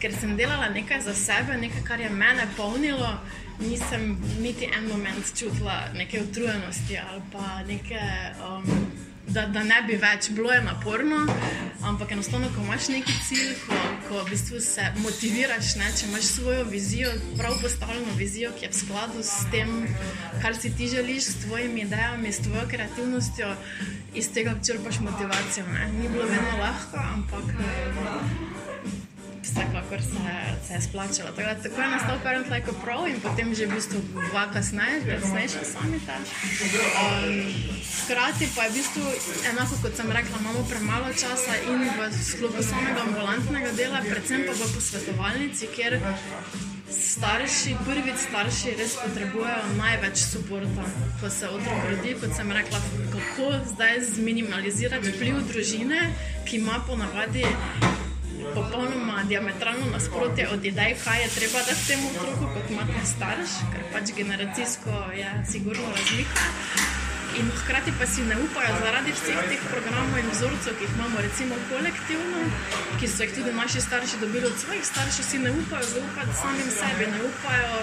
[0.00, 3.10] ker sem delala nekaj za sebe, nekaj, kar je mene polnilo,
[3.60, 8.00] nisem niti en moment čutila neke utrujenosti ali pa neke.
[8.40, 11.24] Um, Da, da ne bi več bilo naporno,
[11.84, 16.28] ampak enostavno, ko imaš neki cilj, ko, ko v bistvu se motiviraš, ne, če imaš
[16.36, 19.74] svojo vizijo, prav postavljeno vizijo, ki je v skladu s tem,
[20.42, 23.50] kar si ti želiš, s tvojimi idejami, s tvojo kreativnostjo,
[24.14, 25.66] iz tega črpaš motivacijo.
[25.74, 25.90] Ne.
[25.98, 27.52] Ni bilo vedno lahko, ampak
[29.56, 31.30] vsekakor se, se je splačalo.
[31.36, 33.98] Tako, tako je nastal Parent Like a Pro in potem že v bistvu
[34.30, 36.16] dva kasneje, že kasnejši sami ta.
[36.16, 37.54] Um,
[38.04, 39.04] hkrati pa je v bistvu
[39.50, 44.52] enako kot sem rekla, imamo premalo časa in v sklopu samega ambulantnega dela, predvsem pa
[44.52, 46.00] v posvetovalnici, kjer
[46.86, 50.86] starši, prvi starši res potrebujejo največ podpora,
[51.20, 52.14] ko se otrok rodi.
[52.20, 52.80] Kot sem rekla,
[53.14, 56.12] kako zdaj zminimalizirati vpliv družine,
[56.46, 57.44] ki ima ponavadi
[58.54, 63.50] popolnoma diametralno nasprotje od idej, kaj je treba dati temu otroku, kot ima ta starš,
[63.72, 66.46] ker pač generacijsko je sigurno razlika.
[67.38, 71.20] In hkrati pa si ne upajo zaradi vseh teh programov in vzorcev, ki jih imamo,
[71.20, 72.44] recimo kolektivno,
[73.00, 76.70] ki so jih tudi naši starši dobili od svojih staršev, si ne upajo zaupati samim
[76.78, 77.76] sebi, ne upajo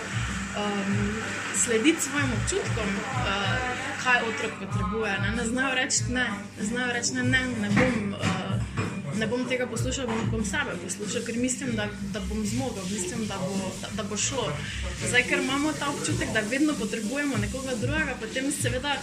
[0.58, 1.22] um,
[1.56, 5.14] slediti svojim občutkom, uh, kaj otrok potrebuje.
[5.22, 8.14] Ne, ne znajo reči ne, ne znajo reči ne, ne, ne bom.
[8.14, 12.84] Uh, ne bom tega poslušal, bom, bom sebe poslušal, ker mislim, da, da bom zmogel,
[12.92, 14.48] mislim, da bo, da, da bo šlo.
[15.08, 18.96] Zdaj, ker imamo ta občutek, da vedno potrebujemo nekoga drugega, potem seveda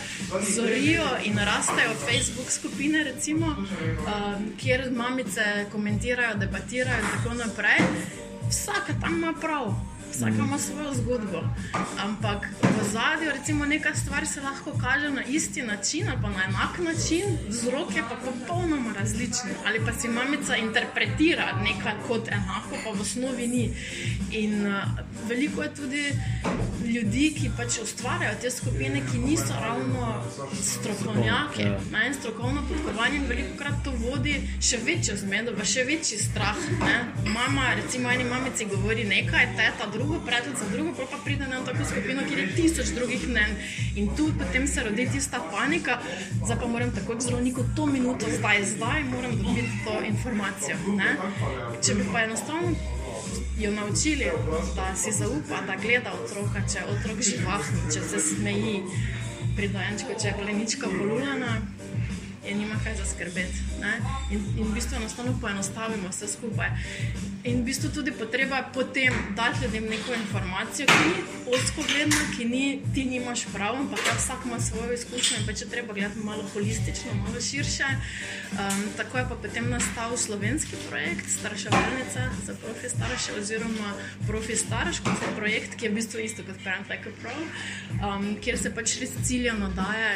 [0.55, 7.81] zorijo in rastejo Facebook skupine, recimo, um, kjer mamice komentirajo, debatirajo in tako naprej.
[8.51, 9.90] Vsaka tam ima prav.
[10.13, 11.41] Vsak ima svojo zgodbo.
[11.99, 16.45] Ampak v zadju, recimo, neka stvar se lahko kaže na isti način ali pa na
[16.45, 19.51] enak način, vzrok je pa popolnoma različen.
[19.67, 23.75] Ali pa si mamica interpretira nekaj kot enako, pa v osnovi ni.
[24.31, 24.83] In uh,
[25.29, 26.13] veliko je tudi
[26.91, 30.23] ljudi, ki pač ustvarjajo te skupine, ki niso ravno
[30.63, 31.65] strokovnjaki.
[31.93, 32.07] Ne?
[32.09, 36.59] In strokovno podkovanje veliko krat to vodi še večjo zmedo, pa še večji strah.
[36.83, 36.97] Ne?
[37.31, 41.85] Mama, recimo, eni mamici govori nekaj, teta, drugo, predlog za drugo, pa pride na tako
[41.85, 43.51] skupino, kjer je tisoč drugih mnen.
[43.97, 45.99] In tu potem se rodi tista panika,
[46.45, 50.77] zdaj pa moram tako k zdravniku to minuto, zdaj, zdaj moram dobiti to informacijo.
[50.97, 51.17] Ne?
[51.87, 52.73] Če bi pa enostavno
[53.59, 54.25] jo naučili,
[54.77, 58.81] da si zaupa, da gleda otroka, če je otrok živahni, če se smeji
[59.57, 61.61] pri dojenčku, če je plenička polulana
[62.49, 63.61] in nima kaj za skrbeti.
[64.31, 66.73] In, in v bistvu enostavno poenostavimo vse skupaj.
[67.41, 71.13] In v bistvu tudi potreba potem dati ljudem neko informacijo, ki ni
[71.57, 75.97] oskogledna, ki ni ti nimaš prav, ampak vsak ima svojo izkušnjo in pa če treba
[75.97, 77.89] gledati malo holistično, malo širše.
[78.53, 83.95] Um, tako je pa potem nastal slovenski projekt Starševalnica za profi starše oziroma
[84.27, 87.33] profi starš, kot je projekt, ki je v bistvu isto kot Parent Like a Pro,
[88.05, 90.13] um, kjer se pač res ciljano daje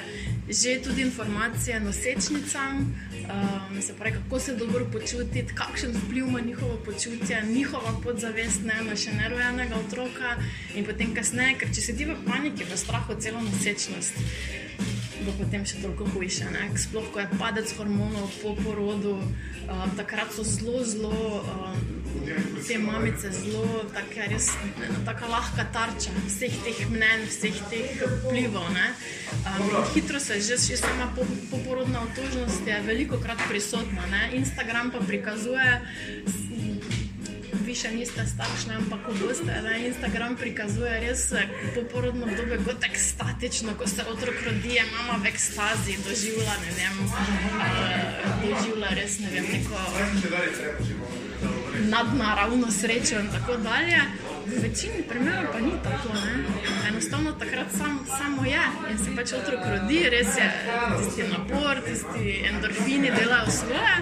[0.48, 6.76] že tudi informacije nosečnicam, um, se pravi, kako se dobro počutiti, kakšen vpliv ima njihovo
[6.84, 10.36] počutje, njihova podzavest ne, na še nerojenega otroka
[10.74, 14.20] in potem kasneje, ker če se ti v paniki, v strahu celo nosečnost.
[15.24, 16.50] Bo potem še toliko hujše.
[16.52, 16.68] Ne?
[16.76, 22.04] Sploh, ko je padec hormonov po porodu, um, takrat so zelo, zelo um,
[22.66, 23.84] te mamice zelo
[24.28, 24.50] res,
[25.04, 28.68] taka lahka tarča vseh teh mnen, vseh teh vplivov.
[29.44, 31.12] Um, hitro se že, že sama
[31.50, 34.06] poporodna otožnost je veliko krat prisotna.
[34.10, 34.36] Ne?
[34.40, 35.80] Instagram pa prikazuje.
[37.74, 41.24] Vi še niste starši, ampak ko boste, da Instagram prikazuje res
[41.74, 48.30] poporodno obdobje kot ekstatično, ko se otrok rodi, mama v ekstazi doživlja, ne vem, uh,
[48.44, 49.74] doživlja res ne vem, neko
[51.90, 54.06] nadnaravno srečo in tako dalje.
[54.44, 56.12] V večini primerov pa ni tako.
[56.12, 56.44] Ne?
[56.88, 60.48] Enostavno takrat sam, samo je in se pač otrok rodi, res je
[60.98, 63.94] tisti napor, tisti endorfini delajo svoje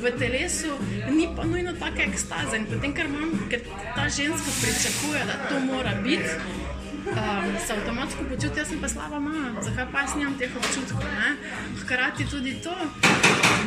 [0.00, 0.72] v telesu,
[1.12, 2.56] ni pa nujno take ekstaze.
[2.56, 3.60] In potem, ker, imam, ker
[3.94, 6.71] ta ženska pričakuje, da to mora biti
[7.12, 11.04] um, se avtomatsko počuti, jaz sem pa slaba mama, zakaj pa jaz nimam teh občutkov.
[11.04, 11.36] Ne?
[11.82, 12.74] Hkrati tudi to,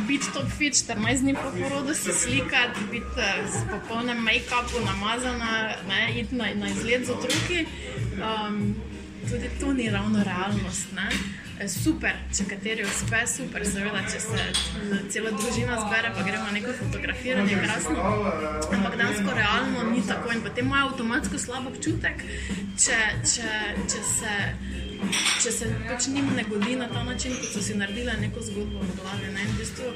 [0.08, 5.76] biti top fit, 14 dni po porodu se slikati, biti uh, s popolnim make-upom namazana,
[5.88, 6.02] ne?
[6.20, 7.66] iti na, na izlet z otroki.
[8.20, 8.76] Um,
[9.30, 10.94] tudi to ni ravno realnost.
[10.96, 11.10] Ne?
[11.72, 14.46] Super, če kateri uspe, super, seveda, če se
[15.13, 17.96] cela družina zbere, pa gremo neko fotografiranje, krasno.
[18.76, 22.26] Ampak dejansko realno ni tako in potem ima avtomatsko slab občutek,
[22.76, 23.00] če,
[23.36, 23.54] če,
[23.86, 24.39] če se.
[25.44, 28.80] Če se pač njim ne godi na ta način, kot so si naredili neko zgodbo
[28.82, 29.28] v glavi.
[29.36, 29.44] Ne?
[29.52, 29.89] V bistvu,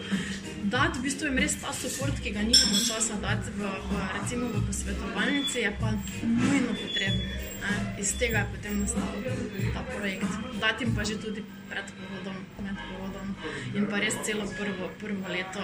[0.70, 4.52] dati v bistvu jim res ta podpor, ki ga nimamo časa dati v, v, recimo,
[4.54, 7.49] v posvetovalnici, je pa nujno potrebno.
[7.60, 8.02] Ne?
[8.02, 9.16] Iz tega je potem nastal
[9.74, 10.32] ta projekt.
[10.60, 13.28] Dati jim pa že tudi pred porodom, med porodom
[13.78, 15.64] in pa res celo prvo, prvo leto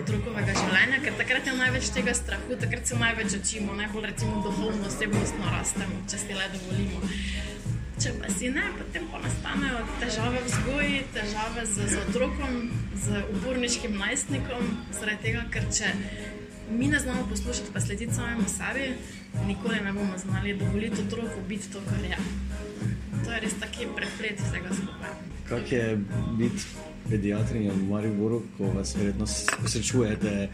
[0.00, 4.88] otrokovega življenja, ker takrat je največ tega strahu, takrat se največ učimo, najbolj recimo duhovno,
[4.90, 7.02] osebnostno rastemo, če si le dovolimo.
[7.94, 12.56] Če pa si ne, potem pa nastanejo težave v vzgoji, težave z, z otrokom,
[13.04, 15.92] z uporniškim najstnikom, zaradi tega, ker če
[16.74, 18.88] mi ne znamo poslušati, pa slediti samemu sebi,
[19.46, 22.18] nikoli ne bomo znali dovoliti otroku biti to, kar je.
[23.24, 25.10] To je res taki preplet vsega skupaj.
[25.48, 26.00] Kaj je
[26.38, 26.62] biti
[27.10, 29.26] pediatrinja v Mariboru, ko vas verjetno
[29.66, 30.48] srečujete,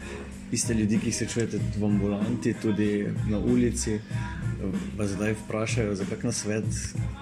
[0.51, 3.99] iste ljudi, ki se srečujete v ambulanti, tudi na ulici?
[4.97, 6.63] vas zdaj vprašajo za kakšen svet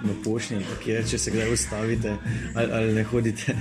[0.03, 2.15] na pošti, ampak je, če se kdaj ustavite
[2.55, 3.55] ali, ali ne hodite.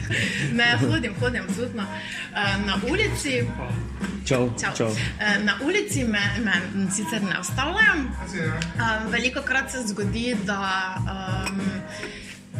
[0.52, 1.83] Ne, hodim, hodim, absolutno.
[1.83, 3.42] Eh, na ulici.
[4.26, 4.74] Čau, čau.
[4.76, 4.90] Čau.
[5.20, 6.52] Eh, na ulici me, me
[6.90, 7.94] sicer ne ustavljajo.
[8.35, 10.96] Eh, veliko krat se zgodi, da.
[10.98, 11.61] Um,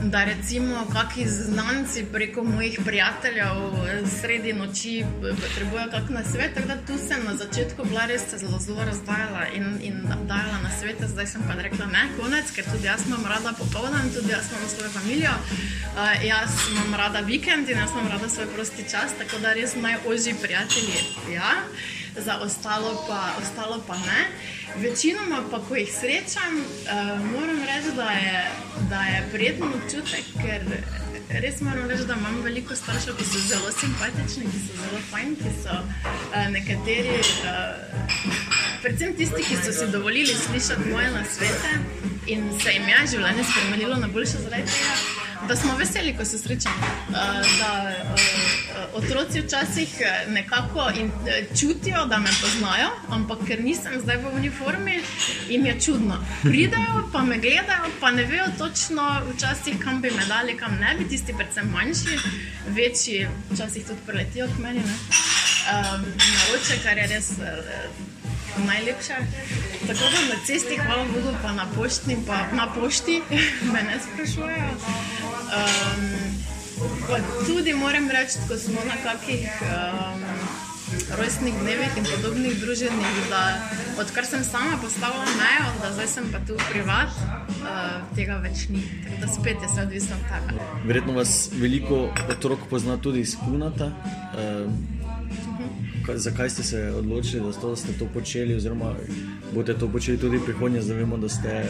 [0.03, 3.55] da recimo kakšni znanci preko mojih prijateljev
[4.21, 6.55] sredi noči potrebujejo kakšen svet.
[6.55, 10.71] Tako da tu sem na začetku bila res zelo, zelo razdajala in, in dajala na
[10.81, 14.51] svete, zdaj sem pa rekla ne, konec, ker tudi jaz imam rada popoldan, tudi jaz
[14.51, 15.35] imam svojo družino,
[15.97, 19.75] uh, jaz imam rada vikend in jaz imam rada svoj prosti čas, tako da res
[19.75, 21.03] najožji prijatelji.
[21.35, 21.53] Ja
[22.17, 24.21] za ostalo pa, ostalo pa ne.
[24.77, 28.51] Večinoma pa, ko jih srečam, uh, moram reči, da je,
[28.91, 30.63] da je prijeten občutek, ker
[31.43, 35.37] res moram reči, da imam veliko staršev, ki so zelo simpatični, ki so zelo fajni,
[35.37, 38.37] ki so uh, nekateri, uh,
[38.83, 41.73] predvsem tisti, ki so si dovolili slišati moje nasvete
[42.27, 46.39] in se jim je življenje spremenilo na boljše zaradi tega da smo veseli, ko se
[46.39, 46.77] srečamo.
[47.09, 47.15] Uh,
[47.59, 49.89] da uh, otroci včasih
[50.29, 55.01] nekako in, uh, čutijo, da me poznajo, ampak ker nisem zdaj v uniformi,
[55.49, 56.25] jim je čudno.
[56.43, 60.95] Pridejo, pa me gledajo, pa ne vejo točno, včasih kam bi me dali, kam ne
[60.99, 62.19] bi, tisti predvsem manjši,
[62.69, 64.83] večji, včasih tudi preletijo k meni.
[65.69, 67.33] Um, na oče, kar je res.
[68.67, 69.15] Najlepše.
[69.87, 73.23] Tako da na cesti, hvala Bogu, pa na pošti, pa na pošti
[73.73, 74.73] me ne sprašujejo.
[75.59, 76.03] Um,
[77.09, 79.49] pa tudi moram reči, ko smo na kakih.
[79.63, 80.69] Um,
[81.19, 83.43] rojstnih dnevih in podobnih druženjih, da
[84.01, 88.83] odkar sem sama postavila mejo, da zdaj sem pa tu privat, uh, tega več ni.
[89.05, 90.69] Tako da spet je vse odvisno od tega.
[90.85, 93.87] Verjetno vas veliko otrok pozna tudi iz Punata.
[93.87, 94.98] Uh,
[96.15, 98.95] Zakaj ste se odločili, da, to, da ste to počeli, oziroma
[99.53, 101.65] boste to počeli tudi v prihodnje, da vemo, da ste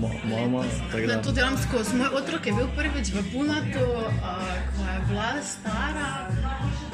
[0.00, 0.64] ma mama?
[1.06, 1.22] Da...
[1.22, 1.96] To delam skozi.
[1.96, 4.10] Moj otrok je bil prvič v Punatu, uh,
[4.76, 6.28] ko je bila stara.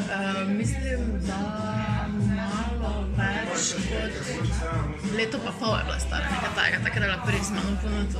[0.07, 1.41] Uh, mislim, da
[2.37, 7.22] malo več kot leto pa pol je bila stara, nekaj takega, tako da je bila
[7.26, 8.18] prvič z mano v Punatu.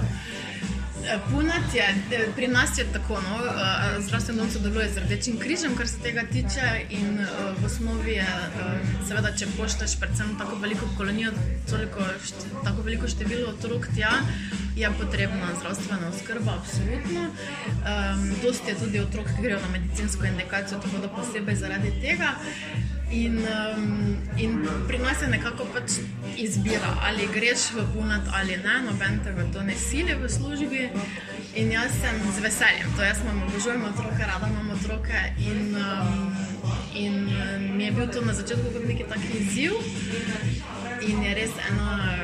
[1.31, 1.87] Punat je,
[2.37, 3.39] pri nas je tako, no,
[3.99, 6.67] zdravstveno dom sodeluje z Rdečim križem, kar se tega tiče.
[6.91, 7.21] In
[7.61, 8.27] v osnovi je,
[9.09, 11.31] seveda, če poštaš predvsem tako veliko kolonijo,
[11.71, 12.03] toliko,
[12.65, 14.11] tako veliko število otrok tja,
[14.77, 17.29] je potrebna zdravstvena oskrba, absolutno.
[17.31, 22.35] Um, dosti je tudi otrok, ki grejo na medicinsko indikacijo, tako da posebej zaradi tega.
[23.11, 26.01] In, um, in pri nas je nekako pač
[26.37, 30.91] izbira, ali greš v punat ali ne, noben te v to ne sili v službi.
[31.55, 35.21] In jaz sem z veseljem, to jaz imam, obožujem otroke, rada imam otroke.
[35.39, 36.35] In, um,
[36.95, 37.15] in
[37.77, 39.79] mi je bil to na začetku kot neki tak izziv.
[41.03, 42.17] In je res ena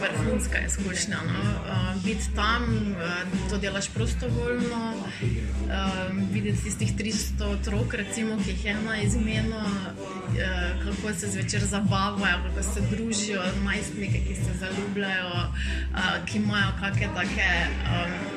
[0.00, 1.16] vrhunska izkušnja.
[1.26, 1.40] No?
[1.40, 8.64] Uh, biti tam, uh, to delaš prostovoljno, uh, videti tistih 300 otrok, recimo, ki jih
[8.64, 15.28] je ena izmena, uh, kako se zvečer zabavajo, kako se družijo, najstnike, ki se zaljubljajo,
[15.28, 17.50] uh, ki imajo kakšne take.
[17.84, 18.35] Um,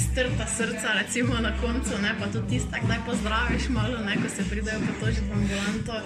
[0.00, 4.28] strta srca, recimo na koncu, ne, pa tudi tiste, ki jih pozdraviš, malo, ne, ko
[4.28, 6.00] se pridejo potožiti v ambulanto.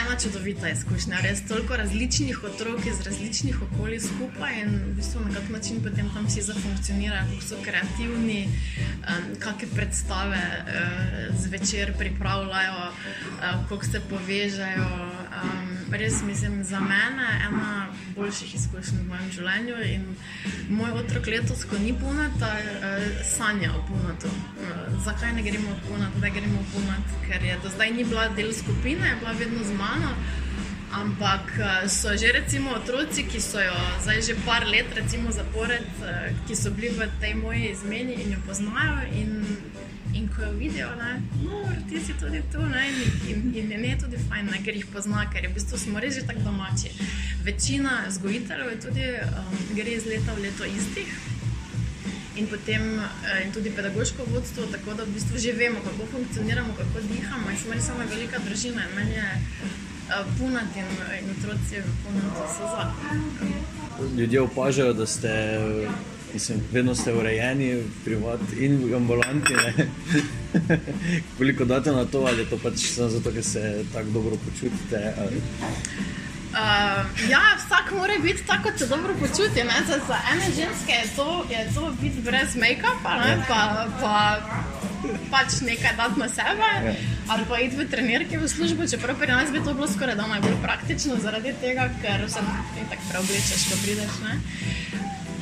[0.00, 5.34] Ena čudovita izkušnja, res toliko različnih otrok iz različnih okolij skupaj in v bistvu na
[5.34, 12.88] kak način potem tam vsi zafunkcionirajo, kako so kreativni, um, kakšne predstave uh, zvečer pripravljajo,
[12.88, 15.21] uh, kako se povežejo.
[15.32, 19.76] Um, res mislim za mene ena boljših izkušenj v mojem življenju.
[20.68, 24.28] Moj otrok letos, ko ni punata, uh, sanja o punatu.
[24.28, 27.16] Uh, zakaj ne gremo v punat, da gremo v punat?
[27.24, 30.12] Ker je do zdaj ni bila del skupine, je bila vedno z mano.
[30.92, 33.72] Ampak eh, so že recimo otroci, ki so jo
[34.04, 35.88] zdaj že par let, recimo zapored,
[36.44, 39.00] ki so bili v tej moji izmeni in jo poznajo.
[39.16, 39.40] In
[40.14, 42.88] In ko jo vidijo, da no, ti si tudi tu, ne,
[43.28, 46.00] in, in, in je tudi fajn, ne, ker jih pozna, ker je v bistvu smo
[46.00, 46.92] res že tako domači.
[47.44, 51.14] Večina vzgojiteljev je tudi um, gre iz leta v leto istih.
[52.36, 56.74] In potem uh, in tudi pedagoško vodstvo, tako da v bistvu že vemo, kako funkcioniramo,
[56.76, 57.50] kako dihamo.
[57.50, 60.88] In smo res samo velika družina in meni je uh, punat in,
[61.20, 62.92] in otroci punat so za.
[64.16, 65.32] Ljudje opažajo, da ste
[66.34, 69.54] Mislim, vedno ste urejeni, privat in v ambulanti.
[71.38, 75.14] Koliko date na to, ali je to pač samo zato, ker se tako dobro počutite?
[76.52, 76.58] Uh,
[77.30, 79.64] ja, vsak mora biti tako, kot se dobro počuti.
[79.88, 83.30] Za, za ene ženske je to, je to biti brez make-upa, ne?
[83.30, 83.44] Ja.
[83.48, 84.14] pa, pa
[85.30, 86.94] pač nekaj dati na sebe, ja.
[87.28, 88.86] ali pa iti v trenirke v službo.
[88.86, 92.40] Čeprav pri nas bi to bilo skoraj da najbolj praktično, zaradi tega, ker se
[92.90, 94.14] tako preoblečeš, ko prideš.
[94.24, 94.34] Ne?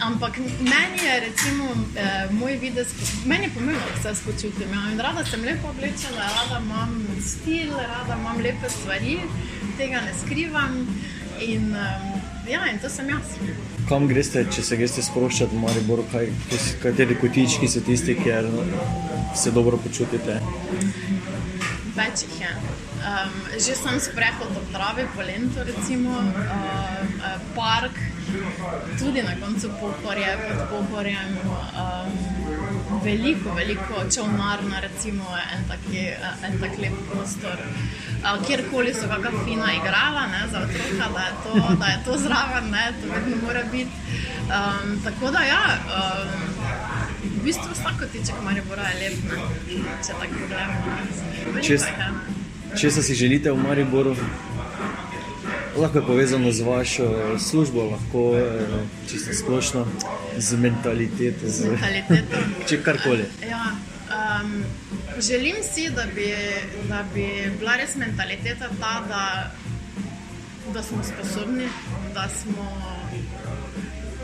[0.01, 1.65] Ampak meni je, recimo,
[1.97, 2.89] eh, moj videz,
[3.27, 4.69] meni je pomembno, da se počutim.
[4.73, 5.03] Ja.
[5.03, 9.21] Rada sem lepo oblečena, rada imam stil, rada imam lepe stvari,
[9.79, 10.87] tega ne skrivam.
[11.41, 13.37] In, eh, ja, in to sem jaz.
[13.89, 16.29] Kam greste, če se greste sproščati v Mariboru, kaj,
[16.83, 18.49] kateri kotički so tisti, kjer
[19.37, 20.41] se dobro počutite?
[21.97, 22.53] Več jih je.
[23.01, 27.97] Um, že sem sprehod ob Dravi, Polento, recimo, uh, park
[28.99, 31.39] tudi na koncu pohorja, pod pohorjem.
[31.47, 32.41] Um,
[33.05, 35.25] veliko, veliko čovnarna, recimo
[35.55, 35.85] en tak,
[36.47, 37.59] en tak lep prostor.
[38.21, 42.19] Uh, kjerkoli so kakšna fina igrala ne, za otroka, da je to, da je to
[42.19, 43.91] zraven, ne, to vedno mora biti.
[44.51, 45.65] Um, tako da ja.
[45.97, 46.51] Um,
[47.21, 49.43] V bistvu vsako tiče, kako je bilo lepo,
[50.07, 51.61] če tako gledamo.
[52.81, 54.17] Če se si želite v Mariboru,
[55.81, 58.67] lahko je povezano z vašo službo, lahko eh,
[59.11, 59.87] čisto splošno
[60.39, 61.49] z mentaliteto.
[61.49, 62.37] Z mentaliteto.
[62.69, 63.25] Če karkoli.
[63.49, 63.73] Ja,
[64.11, 64.65] um,
[65.21, 66.35] želim si, da bi,
[66.89, 67.27] da bi
[67.59, 69.51] bila res mentaliteta ta, da,
[70.75, 71.69] da smo sposobni,
[72.15, 72.67] da, smo,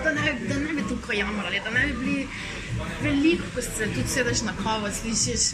[0.05, 2.29] da, ne, da ne bi tukaj jamrali, da ne bi bili
[3.03, 5.51] veliko, ko se tudi sedeš na kavo, slišiš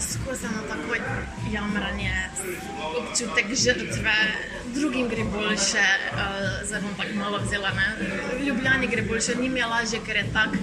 [0.00, 0.94] skozi eno tako
[1.52, 2.14] jamranje,
[2.98, 4.16] občutek žrtve,
[4.74, 7.86] drugim gre boljše, uh, zdaj bom tako malo vzela, ne?
[8.46, 10.56] ljubljani gre boljše, njim je lažje, ker je tako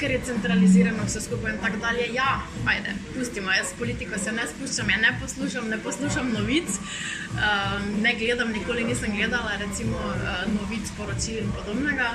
[0.00, 2.06] ker je centralizirano vse skupaj in tako dalje.
[2.14, 7.40] Ja, ajde, pustimo, jaz politiko se ne spuščam, ja ne poslušam, ne poslušam novic, uh,
[8.02, 12.10] ne gledam, nikoli nisem gledala recimo uh, novic, poročil in podobnega.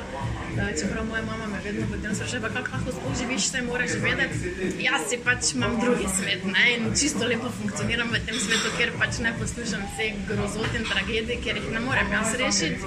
[0.58, 4.54] Uh, čeprav moja mama me vedno potem sprašuje, kako lahko sploh živiš, te moraš vedeti.
[4.84, 6.66] Jaz si pač imam drugi svet ne?
[6.76, 11.40] in čisto lepo funkcioniram v tem svetu, ker pač ne poslušam vse grozot in tragedije,
[11.44, 12.80] ker jih ne morem jaz rešiti.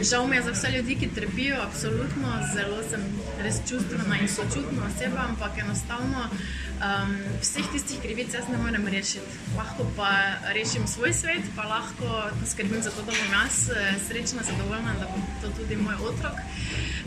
[0.00, 3.04] Žal mi je za vse ljudi, ki trpijo, absolutno, zelo sem
[3.42, 9.38] res čustvena sočutna oseba, ampak enostavno um, vseh tistih krivic jaz ne morem rešiti.
[9.56, 10.10] Lahko pa
[10.54, 15.06] rešim svoj svet, pa lahko skrbim za to, da bom jaz eh, srečna, zadovoljna, da
[15.06, 16.38] bo to tudi moj otrok.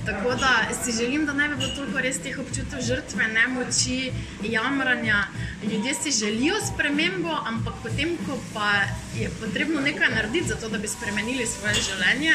[0.05, 0.51] Tako da
[0.84, 4.11] si želim, da ne bi bilo toliko res teh občutkov žrtve, nemoči,
[4.43, 5.24] jamranja.
[5.63, 8.72] Ljudje si želijo spremembo, ampak potem, ko pa
[9.18, 12.34] je potrebno nekaj narediti, zato da bi spremenili svoje življenje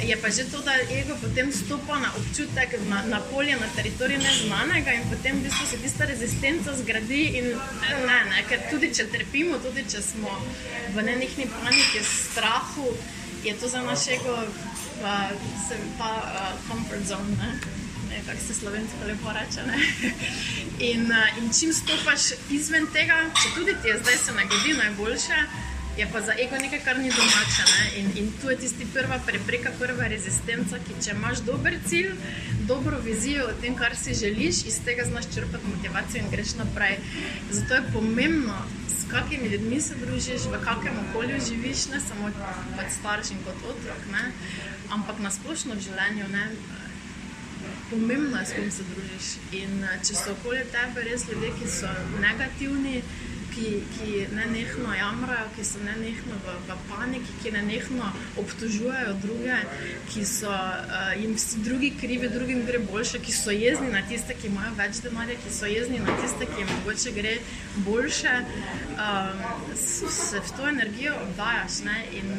[0.00, 4.18] je pa že to, da ego potem stopa na občutek, na, na polje, na teritorij
[4.18, 7.22] neznanega in potem v bistvu se tista rezistenca zgradi.
[7.38, 7.46] In,
[8.06, 10.30] ne, ne, ker tudi če trpimo, tudi če smo
[10.94, 12.94] v nenehni paniki, strahu,
[13.44, 14.34] je to za naš ego
[15.02, 15.30] pa,
[15.68, 17.36] se, pa uh, comfort zone.
[17.42, 17.50] Ne?
[18.26, 19.62] Kako se slovensko lepo reče.
[20.90, 25.38] In, in čim stopiš izven tega, če tudi ti je zdaj se nagodi najboljše,
[25.98, 27.62] je pa za ego nekaj, kar ni domače.
[27.74, 28.00] Ne?
[28.00, 32.12] In, in tu je tisti prva prepreka, prva rezistenca, ki če imaš dober cilj,
[32.70, 36.98] dobro vizijo o tem, kar si želiš, iz tega znaš črpati motivacijo in greš naprej.
[37.50, 42.30] Zato je pomembno, s kakimi ljudmi se družiš, v kakem okolju živiš, ne samo
[42.76, 44.32] kot starš in kot otrok, ne?
[44.94, 46.28] ampak na splošno v življenju.
[46.32, 46.44] Ne?
[47.90, 49.32] Pomembno je, s kom se družiš.
[49.62, 51.90] In če so okoli tebe res ljudje, ki so
[52.22, 53.00] negativni,
[53.58, 58.10] ki, ki ne nehno jamrajo, ki so ne nehno v, v paniki, ki ne nehno
[58.42, 59.58] obtožujejo druge,
[60.12, 64.36] ki so uh, jim vsi drugi krivi, drugim gre boljše, ki so jezni na tiste,
[64.38, 67.34] ki imajo več denarja, ki so jezni na tiste, ki jim mogoče gre
[67.88, 68.36] boljše,
[68.94, 69.44] uh,
[69.74, 71.82] se v to energijo oddajaš.
[71.88, 71.98] Ne?
[72.20, 72.32] In,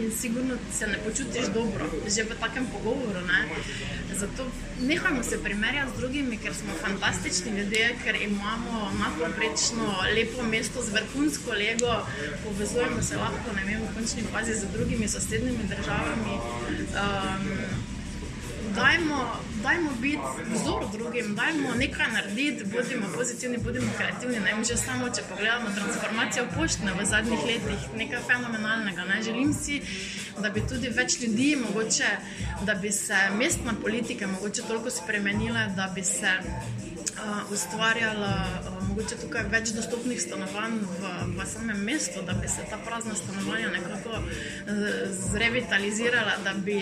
[0.00, 3.26] in sigurno se ne počutiš dobro, že v takem pogovoru.
[3.28, 3.44] Ne?
[4.16, 4.46] Zato
[4.80, 9.86] nehajmo se primerjati z drugimi, ker smo fantastični ljudje, ker imamo nadpoprečno
[10.16, 12.06] lepo mesto z vrhunsko lego,
[12.44, 16.34] povezujemo se lahko vem, v končni fazi z drugimi sosednjimi državami.
[16.34, 17.90] Um,
[18.74, 20.22] dajmo, dajmo biti
[20.54, 24.40] vzor drugim, dajmo nekaj narediti, bodimo pozitivni, bodimo kreativni.
[24.40, 24.64] Ne?
[24.64, 29.04] Že samo, če pogledamo transformacijo poštne v zadnjih letih, nekaj fenomenalnega.
[29.04, 29.22] Ne?
[29.22, 29.80] Želim si,
[30.42, 32.10] da bi tudi več ljudi, mogoče,
[32.66, 38.69] da bi se mestna politika mogoče toliko spremenila, da bi se uh, ustvarjala.
[38.90, 43.68] Mogoče tukaj več dostopnih stanovanj v, v samem mestu, da bi se ta prazna stanovanja
[43.70, 44.80] nekako eh,
[45.30, 46.78] zrevitalizirala, da bi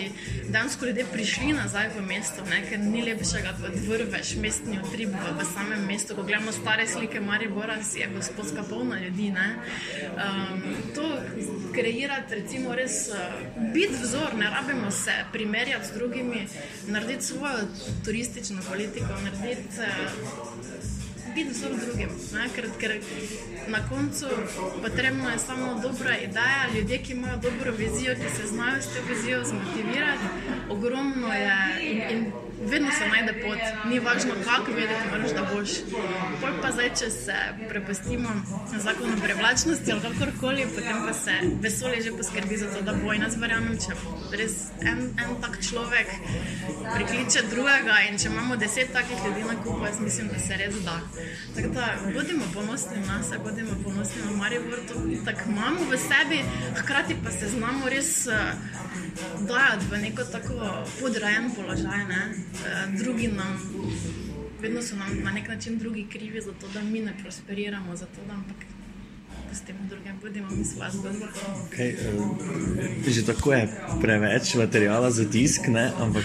[0.48, 2.62] dansko ljudje prišli nazaj v mesto, ne?
[2.64, 6.16] ker ni lepšega kot vrveš mestni utrip v, v samem mestu.
[6.16, 9.28] Ko gledamo stare slike Maribora, si je gospodska polna ljudi.
[9.28, 10.64] Um,
[10.96, 11.04] to
[11.76, 13.20] kreirati, recimo, res uh,
[13.74, 16.46] biti vzor, ne rabimo se primerjati z drugimi,
[16.86, 17.68] narediti svojo
[18.04, 19.84] turistično politiko, narediti.
[19.84, 20.77] Uh,
[21.38, 22.10] biti vsem drugim.
[22.54, 22.92] Ker, ker
[23.68, 24.26] na koncu
[24.82, 29.00] potrebno je samo dobra ideja, ljudje, ki imajo dobro vizijo, ki se znajo s to
[29.08, 30.24] vizijo zmotivirati.
[30.70, 31.56] Ogromno je
[31.90, 33.58] in, in vedno se najde pot,
[33.90, 35.70] ni važno, kako vedeti, moraš da boš.
[36.40, 37.36] Pol pa zdaj, če se
[37.68, 38.28] prepustimo
[38.78, 43.22] zakonu privlačnosti ali kakorkoli, potem pa se vesolje že poskrbi za to, da bo in
[43.22, 43.94] jaz verjamem, če
[44.40, 46.10] res en, en tak človek
[46.96, 50.82] prikliče drugega in če imamo deset takih ljudi na kupu, jaz mislim, da se res
[50.84, 50.98] da.
[51.54, 56.40] Tako da bodimo ponosni na sebe, bodimo ponosni na Maribor, to tako imamo v sebi,
[56.74, 58.34] hkrati pa se znamo res uh,
[59.48, 62.04] dajati v neko tako podrejen položaj.
[62.08, 62.22] Ne?
[62.30, 63.58] Uh, drugi nam,
[64.60, 68.20] vedno so nam na nek način drugi krivi za to, da mi ne prosperiramo, zato
[68.26, 68.56] da ampak.
[69.66, 71.26] Tem drugim bodimo mi svoje zgodbe.
[71.72, 73.68] Okay, uh, že tako je
[74.00, 75.92] preveč materijala za tisk, ne?
[76.00, 76.24] ampak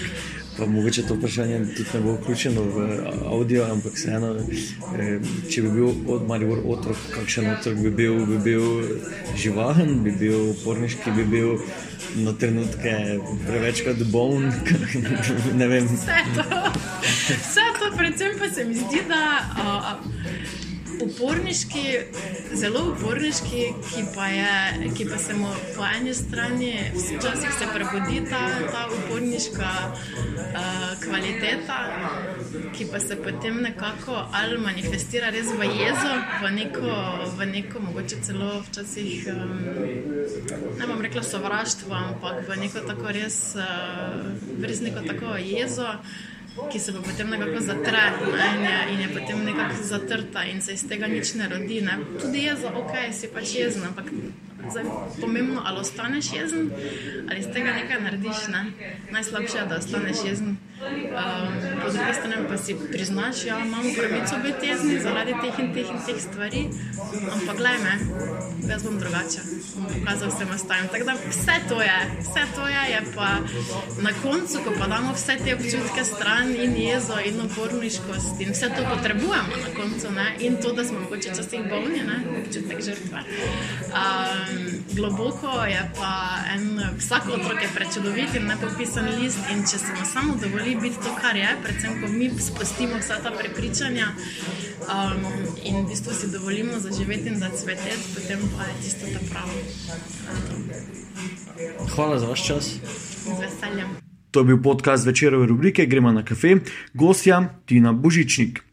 [0.57, 2.77] pa mogoče to vprašanje tudi ne bo vključeno v
[3.25, 8.37] audio, ampak vseeno, eh, če bi bil od Maribor otrok, kakšen otrok bi bil, bi
[8.37, 8.63] bil
[9.37, 11.57] živahen, bi bil uporniški, bi bil
[12.15, 14.51] na trenutke prevečkrat bolen.
[15.59, 15.87] ne vem.
[15.87, 16.61] Vse to,
[17.01, 19.23] vse to, predvsem pa se mi zdi, da.
[19.57, 20.62] Uh,
[21.01, 21.83] uporniški,
[22.53, 28.41] zelo uporniški, ki pa, je, ki pa se mu po eni strani včasih prebudi ta,
[28.71, 31.79] ta uporniška uh, kvaliteta,
[32.77, 36.13] ki pa se potem nekako ali manifestira res v jezo,
[36.43, 36.97] v neko,
[37.37, 39.55] v neko mogoče celo včasih, um,
[40.79, 45.89] ne bom rekla sovraštvo, ampak v neko tako res, uh, res neko tako jezo
[46.71, 48.03] ki se pa potem nekako zatre
[48.37, 51.81] ne, in, je, in je potem nekako zatrta in se iz tega nič ne rodi.
[51.81, 51.97] Ne.
[52.21, 54.11] Tudi je za ok, si pač jezen, ampak
[54.69, 54.83] zdaj,
[55.21, 56.69] pomembno, ali ostaneš jezen
[57.29, 58.47] ali iz tega nekaj narediš.
[58.53, 58.65] Ne.
[59.11, 60.57] Najslabše je, da ostaneš jezen.
[61.83, 65.73] Po drugi strani pa si priznaš, da ja, imamo pravico biti jezni zaradi teh in
[65.73, 66.69] teh in teh stvari,
[67.33, 67.93] ampak gledaj me,
[68.69, 69.41] jaz bom drugače,
[69.75, 70.87] bom pokazal vsem ostalim.
[70.91, 73.29] Tako da vse to je, vse to je, je pa
[74.01, 78.69] na koncu, ko pa damo vse te občutke stran in jezo in oporniškost in vse
[78.75, 80.27] to potrebujemo na koncu ne?
[80.39, 82.17] in to, da smo mogoče časih bolni, ne?
[82.41, 83.19] občutek žrtve.
[83.19, 89.91] Um, globoko je pa en, vsak otrok je prečudovit in nepopisan list in če se
[89.99, 95.25] mu samo dovoli biti to, kar je, predvsem, ko mi spustimo vsa ta prepričanja um,
[95.63, 99.57] in v bistvu si dovolimo zaživeti in zacveteti, potem pa je tisto ta pravo.
[101.95, 102.75] Hvala za vaš čas.
[103.25, 103.87] Z veseljem.
[104.31, 106.55] To je bil podcast večerove rubrike Gremo na kafe,
[106.93, 108.63] gostja Tina Božičnik.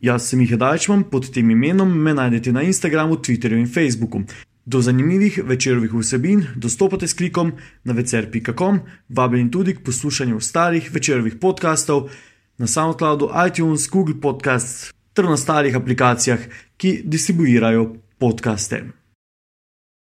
[0.00, 4.20] Jaz sem jih Dajčman, pod tem imenom me najdete na Instagramu, Twitterju in Facebooku.
[4.66, 7.52] Do zanimivih večerovih vsebin dostopate s klikom
[7.84, 12.10] na večer.com, vabljen tudi k poslušanju ostalih večerovih podkastov
[12.58, 16.40] na SoundCloudu, iTunes, Google Podcasts ter na ostalih aplikacijah,
[16.76, 19.03] ki distribuirajo podkaste.